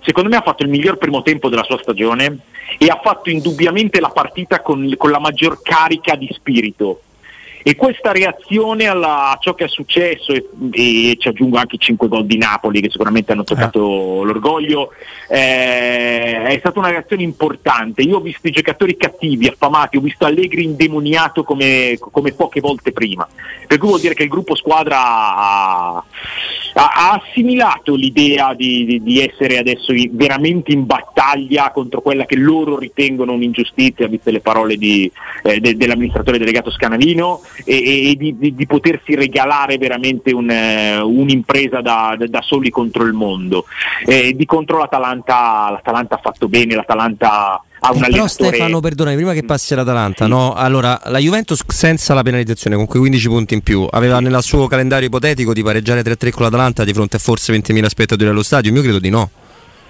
secondo 0.00 0.28
me 0.28 0.34
ha 0.34 0.42
fatto 0.42 0.64
il 0.64 0.68
miglior 0.68 0.98
primo 0.98 1.22
tempo 1.22 1.48
della 1.48 1.62
sua 1.62 1.78
stagione 1.78 2.38
e 2.76 2.88
ha 2.88 3.00
fatto 3.00 3.30
indubbiamente 3.30 4.00
la 4.00 4.08
partita 4.08 4.60
con, 4.60 4.92
con 4.96 5.12
la 5.12 5.20
maggior 5.20 5.62
carica 5.62 6.16
di 6.16 6.28
spirito 6.32 7.02
e 7.62 7.76
questa 7.76 8.12
reazione 8.12 8.86
alla, 8.86 9.30
a 9.30 9.38
ciò 9.40 9.54
che 9.54 9.64
è 9.64 9.68
successo 9.68 10.32
e, 10.32 10.48
e, 10.72 11.16
ci 11.18 11.28
aggiungo 11.28 11.56
anche 11.56 11.76
i 11.76 11.78
5 11.78 12.08
gol 12.08 12.26
di 12.26 12.36
Napoli 12.36 12.80
che 12.80 12.90
sicuramente 12.90 13.32
hanno 13.32 13.44
toccato 13.44 14.22
eh. 14.22 14.24
l'orgoglio 14.26 14.92
eh, 15.28 16.42
è 16.42 16.56
stata 16.58 16.78
una 16.78 16.90
reazione 16.90 17.22
importante. 17.22 18.02
Io 18.02 18.16
ho 18.16 18.20
visto 18.20 18.48
i 18.48 18.52
giocatori 18.52 18.96
cattivi, 18.96 19.46
affamati 19.46 19.96
ho 19.96 20.00
visto 20.00 20.24
Allegri 20.24 20.64
indemoniato 20.64 21.44
come, 21.44 21.98
come 21.98 22.32
poche 22.32 22.60
volte 22.60 22.92
prima. 22.92 23.26
Per 23.66 23.78
cui 23.78 23.88
vuol 23.88 24.00
dire 24.00 24.14
che 24.14 24.24
il 24.24 24.28
gruppo 24.28 24.54
squadra 24.54 24.98
ha, 24.98 26.04
ha 26.74 27.12
assimilato 27.12 27.94
l'idea 27.94 28.54
di, 28.54 28.84
di, 28.84 29.02
di, 29.02 29.20
essere 29.20 29.58
adesso 29.58 29.92
veramente 30.10 30.72
in 30.72 30.84
battaglia 30.84 31.70
contro 31.70 32.00
quella 32.00 32.26
che 32.26 32.36
loro 32.36 32.78
ritengono 32.78 33.32
un'ingiustizia 33.32 34.08
viste 34.08 34.30
le 34.30 34.40
parole 34.40 34.76
di, 34.76 35.10
eh, 35.42 35.60
de, 35.60 35.76
dell'amministratore 35.76 36.38
delegato 36.38 36.70
Scanavino 36.70 37.40
e, 37.64 38.10
e 38.10 38.14
di, 38.16 38.36
di, 38.38 38.54
di, 38.54 38.66
potersi 38.66 39.14
regalare 39.14 39.78
veramente 39.78 40.32
un, 40.32 40.48
uh, 40.48 41.06
un'impresa 41.06 41.80
da, 41.80 42.16
da, 42.18 42.42
soli 42.42 42.70
contro 42.70 43.04
il 43.04 43.12
mondo. 43.12 43.66
Eh, 44.04 44.34
di 44.34 44.44
contro 44.44 44.78
l'Atalanta, 44.78 45.70
l'Atalanta 45.70 46.16
ha 46.16 46.20
fatto 46.22 46.48
bene, 46.48 46.74
l'Atalanta 46.74 47.62
ha 47.84 47.92
un 47.92 48.04
eh, 48.04 48.10
Però 48.10 48.26
Stefano, 48.28 48.80
perdonami, 48.80 49.16
prima 49.16 49.32
che 49.32 49.42
passi 49.42 49.72
all'Atalanta, 49.72 50.24
sì. 50.24 50.30
no? 50.30 50.54
Allora, 50.54 51.00
la 51.06 51.18
Juventus 51.18 51.62
senza 51.66 52.14
la 52.14 52.22
penalizzazione, 52.22 52.76
con 52.76 52.86
quei 52.86 53.00
15 53.00 53.28
punti 53.28 53.54
in 53.54 53.62
più, 53.62 53.86
aveva 53.90 54.20
nel 54.20 54.40
suo 54.42 54.68
calendario 54.68 55.08
ipotetico 55.08 55.52
di 55.52 55.62
pareggiare 55.62 56.02
3-3 56.02 56.30
con 56.30 56.44
l'Atalanta 56.44 56.84
di 56.84 56.92
fronte 56.92 57.16
a 57.16 57.18
forse 57.18 57.52
20.000 57.52 57.86
spettatori 57.86 58.30
allo 58.30 58.42
stadio? 58.42 58.72
Io 58.72 58.82
credo 58.82 59.00
di 59.00 59.10
no. 59.10 59.30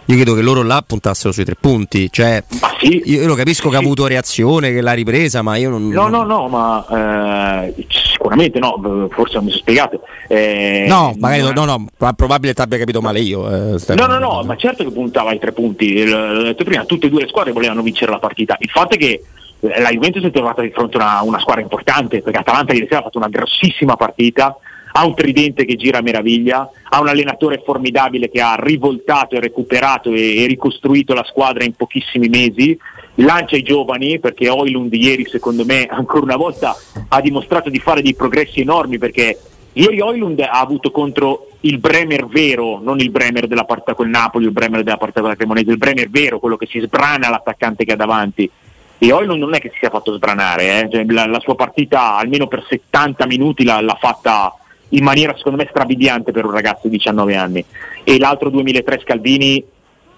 Io 0.07 0.17
credo 0.17 0.35
che 0.35 0.43
loro 0.43 0.63
là 0.63 0.83
puntassero 0.85 1.33
sui 1.33 1.45
tre 1.45 1.55
punti. 1.59 2.11
Cioè, 2.11 2.43
sì, 2.81 3.03
io 3.07 3.27
lo 3.27 3.35
capisco 3.35 3.65
sì. 3.65 3.71
che 3.71 3.77
ha 3.77 3.79
avuto 3.79 4.07
reazione, 4.07 4.73
che 4.73 4.81
l'ha 4.81 4.93
ripresa, 4.93 5.43
ma 5.43 5.57
io 5.57 5.71
non. 5.71 5.89
No, 5.89 6.09
no, 6.09 6.25
no, 6.25 6.49
ma 6.49 7.65
eh, 7.67 7.87
sicuramente 7.89 8.59
no, 8.59 9.09
forse 9.11 9.35
non 9.37 9.45
mi 9.45 9.51
sono 9.51 9.63
spiegato. 9.63 10.01
Eh, 10.29 10.87
no, 10.89 11.15
magari 11.19 11.43
no, 11.43 11.53
no, 11.53 11.65
no, 11.65 12.13
probabile 12.15 12.53
ti 12.53 12.61
abbia 12.61 12.79
capito 12.79 13.01
male 13.01 13.21
io. 13.21 13.47
Eh, 13.49 13.95
no, 13.95 14.07
no, 14.07 14.19
no, 14.19 14.43
ma 14.45 14.57
certo 14.57 14.83
che 14.83 14.91
puntava 14.91 15.31
ai 15.31 15.39
tre 15.39 15.53
punti. 15.53 16.05
L'ho 16.05 16.43
detto 16.43 16.65
prima, 16.65 16.85
tutte 16.85 17.07
e 17.07 17.11
due 17.11 17.23
le 17.23 17.29
squadre 17.29 17.53
volevano 17.53 17.83
vincere 17.83 18.11
la 18.11 18.19
partita. 18.19 18.57
Il 18.59 18.71
fatto 18.71 18.95
è 18.95 18.99
che 18.99 19.23
la 19.61 19.91
Juventus 19.91 20.25
è 20.25 20.31
trovata 20.33 20.63
di 20.63 20.71
fronte 20.71 20.99
a 20.99 21.01
una, 21.01 21.23
una 21.23 21.39
squadra 21.39 21.63
importante, 21.63 22.21
perché 22.21 22.39
Atalanta 22.39 22.73
ieri 22.73 22.87
sera 22.89 22.99
ha 22.99 23.05
fatto 23.05 23.19
una 23.19 23.29
grossissima 23.29 23.97
partita 23.97 24.57
ha 24.93 25.07
un 25.07 25.15
tridente 25.15 25.65
che 25.65 25.77
gira 25.77 25.99
a 25.99 26.03
meraviglia, 26.03 26.69
ha 26.91 27.01
un 27.01 27.09
allenatore 27.09 27.63
formidabile 27.65 28.31
che 28.31 28.41
ha 28.41 28.57
rivoltato 28.59 29.35
e 29.35 29.41
recuperato 29.41 30.11
e, 30.11 30.43
e 30.43 30.47
ricostruito 30.47 31.15
la 31.15 31.25
squadra 31.25 31.65
in 31.65 31.75
pochissimi 31.75 32.29
mesi, 32.29 32.79
lancia 33.17 33.57
i 33.57 33.63
giovani 33.63 34.19
perché 34.19 34.49
Oilund 34.49 34.93
ieri 34.93 35.27
secondo 35.27 35.65
me 35.65 35.87
ancora 35.87 36.25
una 36.25 36.37
volta 36.37 36.77
ha 37.09 37.21
dimostrato 37.21 37.71
di 37.71 37.79
fare 37.79 38.03
dei 38.03 38.15
progressi 38.15 38.61
enormi 38.61 38.99
perché 38.99 39.39
ieri 39.75 40.01
Oilund 40.01 40.41
ha 40.41 40.61
avuto 40.61 40.91
contro 40.91 41.49
il 41.61 41.79
Bremer 41.79 42.27
vero, 42.27 42.81
non 42.83 42.99
il 43.01 43.11
Bremer 43.11 43.47
della 43.47 43.65
partita 43.65 43.95
col 43.95 44.09
Napoli, 44.09 44.47
il 44.47 44.53
Bremer 44.53 44.83
della 44.83 44.97
partita 44.97 45.21
con 45.21 45.31
la 45.31 45.37
Cremonese, 45.37 45.71
il 45.71 45.79
Bremer 45.79 46.11
vero, 46.11 46.39
quello 46.39 46.57
che 46.57 46.67
si 46.67 46.81
sbrana 46.81 47.31
l'attaccante 47.31 47.85
che 47.85 47.93
ha 47.93 47.97
davanti. 47.97 48.51
E 48.99 49.13
Oilund 49.13 49.41
non 49.41 49.55
è 49.55 49.61
che 49.61 49.71
si 49.71 49.79
sia 49.79 49.91
fatto 49.91 50.15
sbranare, 50.15 50.81
eh? 50.81 50.89
cioè, 50.91 51.05
la, 51.09 51.27
la, 51.27 51.41
sua 51.41 51.57
partita 51.57 52.17
almeno 52.17 52.47
per 52.47 52.65
70 52.69 53.27
minuti 53.27 53.65
l'ha, 53.65 53.81
l'ha 53.81 53.97
fatta 54.01 54.55
in 54.93 55.05
maniera 55.05 55.37
secondo 55.37 55.59
me 55.59 55.69
strabiliante 55.69 56.33
per 56.33 56.45
un 56.45 56.53
ragazzo 56.53 56.89
di 56.89 56.97
19 56.97 57.37
anni. 57.37 57.65
E 58.05 58.19
l'altro 58.19 58.51
2003 58.51 59.01
Scalvini 59.05 59.65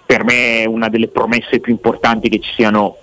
per 0.07 0.25
me 0.25 0.63
è 0.63 0.65
una 0.67 0.89
delle 0.89 1.09
promesse 1.09 1.61
più 1.61 1.73
importanti 1.73 2.29
che 2.29 2.41
ci 2.41 2.53
siano 2.55 2.99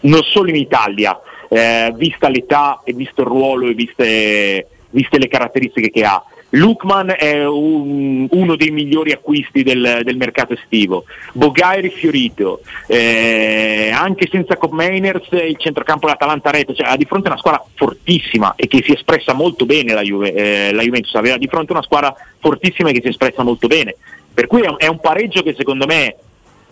non 0.00 0.22
solo 0.22 0.50
in 0.50 0.56
Italia, 0.56 1.18
eh, 1.48 1.92
vista 1.96 2.28
l'età 2.28 2.82
e 2.84 2.92
visto 2.92 3.22
il 3.22 3.26
ruolo 3.26 3.68
e 3.68 3.74
viste, 3.74 4.68
viste 4.90 5.18
le 5.18 5.28
caratteristiche 5.28 5.90
che 5.90 6.04
ha. 6.04 6.22
Lukman 6.56 7.14
è 7.16 7.44
un, 7.44 8.26
uno 8.30 8.56
dei 8.56 8.70
migliori 8.70 9.12
acquisti 9.12 9.62
del, 9.62 10.00
del 10.02 10.16
mercato 10.16 10.54
estivo, 10.54 11.04
Bogairi 11.32 11.90
fiorito, 11.90 12.60
eh, 12.86 13.90
anche 13.92 14.28
senza 14.30 14.56
Cop 14.56 14.72
Mainers 14.72 15.28
il 15.30 15.56
centrocampo 15.58 16.06
dell'Atalanta 16.06 16.50
rete, 16.50 16.74
cioè, 16.74 16.88
ha 16.88 16.96
di 16.96 17.04
fronte 17.04 17.28
una 17.28 17.38
squadra 17.38 17.64
fortissima 17.74 18.54
e 18.56 18.66
che 18.66 18.82
si 18.82 18.92
è 18.92 18.94
espressa 18.94 19.34
molto 19.34 19.66
bene 19.66 19.92
la, 19.92 20.02
Juve, 20.02 20.32
eh, 20.32 20.72
la 20.72 20.82
Juventus, 20.82 21.14
aveva 21.14 21.36
di 21.36 21.46
fronte 21.46 21.72
una 21.72 21.82
squadra 21.82 22.14
fortissima 22.38 22.88
e 22.88 22.92
che 22.94 23.00
si 23.00 23.06
è 23.06 23.10
espressa 23.10 23.42
molto 23.42 23.66
bene, 23.66 23.94
per 24.32 24.46
cui 24.46 24.62
è 24.62 24.68
un, 24.68 24.76
è 24.78 24.86
un 24.86 25.00
pareggio 25.00 25.42
che 25.42 25.54
secondo 25.56 25.86
me 25.86 26.16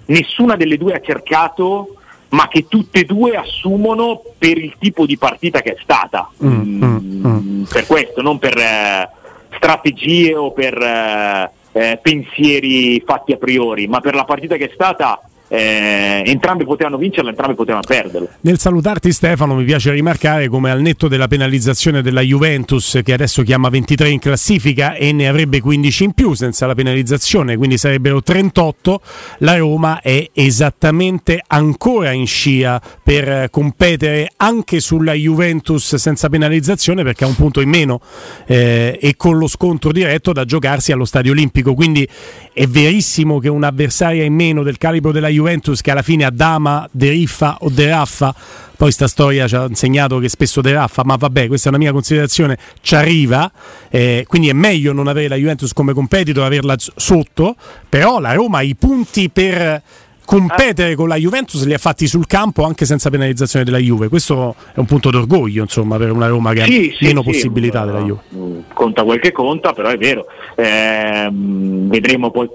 nessuna 0.07 0.57
delle 0.57 0.77
due 0.77 0.95
ha 0.95 1.01
cercato 1.01 1.97
ma 2.31 2.49
che 2.49 2.67
tutte 2.69 3.01
e 3.01 3.05
due 3.05 3.37
assumono 3.37 4.21
per 4.37 4.59
il 4.59 4.75
tipo 4.79 5.07
di 5.07 5.17
partita 5.17 5.61
che 5.61 5.75
è 5.75 5.77
stata. 5.81 6.29
Mm, 6.45 6.85
mm, 6.85 7.27
mm. 7.27 7.63
Per 7.65 7.87
questo, 7.87 8.23
non 8.23 8.39
per 8.41 8.59
eh, 8.59 9.09
strategie 9.57 10.35
o 10.35 10.53
per 10.53 10.81
eh, 10.81 11.51
eh, 11.73 11.99
pensieri 12.01 13.03
fatti 13.05 13.33
a 13.33 13.37
priori, 13.37 13.87
ma 13.87 14.01
per 14.01 14.15
la 14.15 14.25
partita 14.25 14.57
che 14.57 14.71
è 14.71 14.73
stata 14.75 15.21
eh, 15.55 16.23
entrambi 16.27 16.65
potevano 16.65 16.97
vincerla, 16.97 17.31
entrambi 17.31 17.55
potevano 17.55 17.85
perderla. 17.87 18.29
Nel 18.41 18.59
salutarti 18.59 19.13
Stefano 19.13 19.55
mi 19.55 19.65
piace 19.65 19.93
rimarcare 19.93 20.49
come 20.49 20.71
al 20.71 20.81
netto 20.81 21.07
della 21.07 21.29
penalizzazione 21.29 22.03
della 22.03 22.23
Juventus 22.23 23.01
che 23.05 23.13
adesso 23.13 23.43
chiama 23.43 23.69
23 23.69 24.09
in 24.09 24.19
classifica 24.19 24.95
e 24.95 25.13
ne 25.13 25.29
avrebbe 25.29 25.61
15 25.61 26.05
in 26.05 26.13
più 26.13 26.35
senza 26.35 26.67
la 26.67 26.75
penalizzazione, 26.75 27.57
quindi 27.57 27.79
sarebbero 27.79 28.21
38, 28.21 29.01
la 29.39 29.57
Roma 29.57 30.01
è 30.01 30.29
esattamente 30.33 31.41
ancora 31.47 32.11
in 32.11 32.27
scia 32.27 32.81
per 33.03 33.49
competere 33.51 34.33
anche 34.37 34.81
sulla 34.81 35.13
Juventus 35.13 35.95
senza 35.95 36.29
penalizzazione 36.29 37.05
perché 37.05 37.25
ha 37.25 37.29
un 37.29 37.37
punto 37.37 37.61
in 37.61 37.69
meno 37.69 38.01
eh, 38.47 38.99
e 39.01 39.15
con 39.17 39.39
lo 39.39 39.47
scontro 39.47 39.93
diretto 39.93 40.33
da 40.33 40.45
giocarsi 40.45 40.91
allo 40.91 41.05
Stadio 41.05 41.31
Olimpico, 41.31 41.75
quindi 41.75 42.09
è 42.53 42.67
verissimo 42.67 43.39
che 43.39 43.49
un'avversaria 43.49 44.25
in 44.25 44.35
meno 44.35 44.65
del 44.65 44.79
calibro 44.79 45.13
della 45.13 45.29
Juventus 45.29 45.43
che 45.81 45.91
alla 45.91 46.03
fine 46.03 46.25
a 46.25 46.31
Dama, 46.31 46.89
De 46.91 47.11
Riffa 47.11 47.59
o 47.61 47.69
De 47.71 47.89
Raffa, 47.89 48.35
poi 48.77 48.91
sta 48.91 49.07
storia 49.07 49.47
ci 49.47 49.55
ha 49.55 49.65
insegnato 49.65 50.19
che 50.19 50.29
spesso 50.29 50.61
De 50.61 50.73
Raffa, 50.73 51.03
ma 51.05 51.17
vabbè, 51.17 51.47
questa 51.47 51.67
è 51.67 51.69
una 51.71 51.79
mia 51.79 51.93
considerazione, 51.93 52.59
ci 52.81 52.95
arriva, 52.95 53.51
eh, 53.89 54.25
quindi 54.27 54.49
è 54.49 54.53
meglio 54.53 54.93
non 54.93 55.09
avere 55.09 55.29
la 55.29 55.37
Juventus 55.37 55.73
come 55.73 55.93
competitor, 55.93 56.45
averla 56.45 56.75
sotto, 56.79 57.55
però 57.89 58.19
la 58.19 58.33
Roma 58.33 58.59
ha 58.59 58.63
i 58.63 58.75
punti 58.75 59.31
per 59.31 59.83
competere 60.25 60.95
con 60.95 61.07
la 61.07 61.17
Juventus 61.17 61.65
li 61.65 61.75
ha 61.75 61.79
fatti 61.79 62.07
sul 62.07 62.27
campo 62.27 62.65
anche 62.65 62.87
senza 62.87 63.11
penalizzazione 63.11 63.65
della 63.65 63.79
Juve. 63.79 64.09
Questo 64.09 64.55
è 64.75 64.79
un 64.79 64.87
punto 64.87 65.11
d'orgoglio, 65.11 65.63
insomma, 65.63 65.97
per 65.97 66.11
una 66.11 66.27
Roma 66.27 66.53
che 66.53 66.65
sì, 66.65 66.93
ha 66.93 66.97
sì, 66.97 67.05
meno 67.05 67.23
sì, 67.23 67.31
possibilità 67.31 67.85
della 67.85 68.01
Juve. 68.01 68.65
Conta 68.73 69.05
quel 69.05 69.21
che 69.21 69.33
conta, 69.33 69.73
però 69.73 69.91
è 69.91 69.99
vero. 69.99 70.27
Eh, 70.57 71.29
vedremo 71.31 72.31
poi 72.31 72.49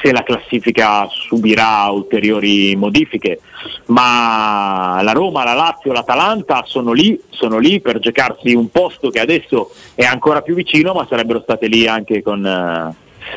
se 0.00 0.12
la 0.12 0.22
classifica 0.22 1.08
subirà 1.08 1.88
ulteriori 1.90 2.74
modifiche, 2.76 3.40
ma 3.86 5.00
la 5.02 5.12
Roma, 5.12 5.44
la 5.44 5.54
Lazio, 5.54 5.92
l'Atalanta 5.92 6.62
sono 6.66 6.92
lì, 6.92 7.20
sono 7.30 7.58
lì 7.58 7.80
per 7.80 7.98
giocarsi 7.98 8.54
un 8.54 8.70
posto 8.70 9.10
che 9.10 9.20
adesso 9.20 9.70
è 9.94 10.04
ancora 10.04 10.42
più 10.42 10.54
vicino, 10.54 10.92
ma 10.92 11.06
sarebbero 11.08 11.40
state 11.40 11.66
lì 11.66 11.86
anche 11.86 12.22
con, 12.22 12.44
uh, 12.44 12.94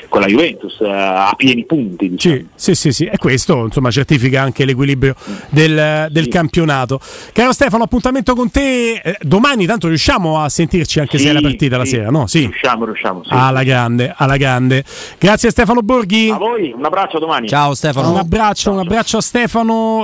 con 0.09 0.21
la 0.21 0.27
Juventus 0.27 0.77
uh, 0.79 0.85
a 0.85 1.33
pieni 1.35 1.65
punti. 1.65 2.09
Diciamo. 2.09 2.35
Sì, 2.35 2.45
sì, 2.55 2.75
sì, 2.75 2.91
sì, 2.91 3.05
e 3.05 3.17
questo 3.17 3.65
insomma 3.65 3.91
certifica 3.91 4.41
anche 4.41 4.65
l'equilibrio 4.65 5.15
del, 5.49 6.07
del 6.09 6.23
sì. 6.23 6.29
campionato. 6.29 6.99
Caro 7.33 7.53
Stefano, 7.53 7.83
appuntamento 7.83 8.35
con 8.35 8.51
te 8.51 8.93
eh, 8.95 9.17
domani, 9.21 9.65
tanto 9.65 9.87
riusciamo 9.87 10.39
a 10.41 10.49
sentirci 10.49 10.99
anche 10.99 11.17
sì, 11.17 11.25
se 11.25 11.29
è 11.29 11.33
la 11.33 11.41
partita 11.41 11.75
sì. 11.75 11.81
la 11.81 11.85
sera, 11.85 12.09
no? 12.09 12.27
Sì. 12.27 12.39
Riusciamo, 12.39 12.85
riusciamo. 12.85 13.21
Alla 13.27 13.63
grande, 13.63 14.13
alla 14.15 14.37
grande. 14.37 14.83
Grazie 15.17 15.49
Stefano 15.49 15.81
Borghi. 15.81 16.29
A 16.29 16.37
voi, 16.37 16.73
un 16.75 16.83
abbraccio 16.83 17.19
domani. 17.19 17.47
Ciao 17.47 17.73
Stefano. 17.73 18.11
Un 18.11 18.17
abbraccio, 18.17 18.71
un 18.71 18.79
abbraccio 18.79 19.17
a 19.17 19.21
Stefano. 19.21 20.03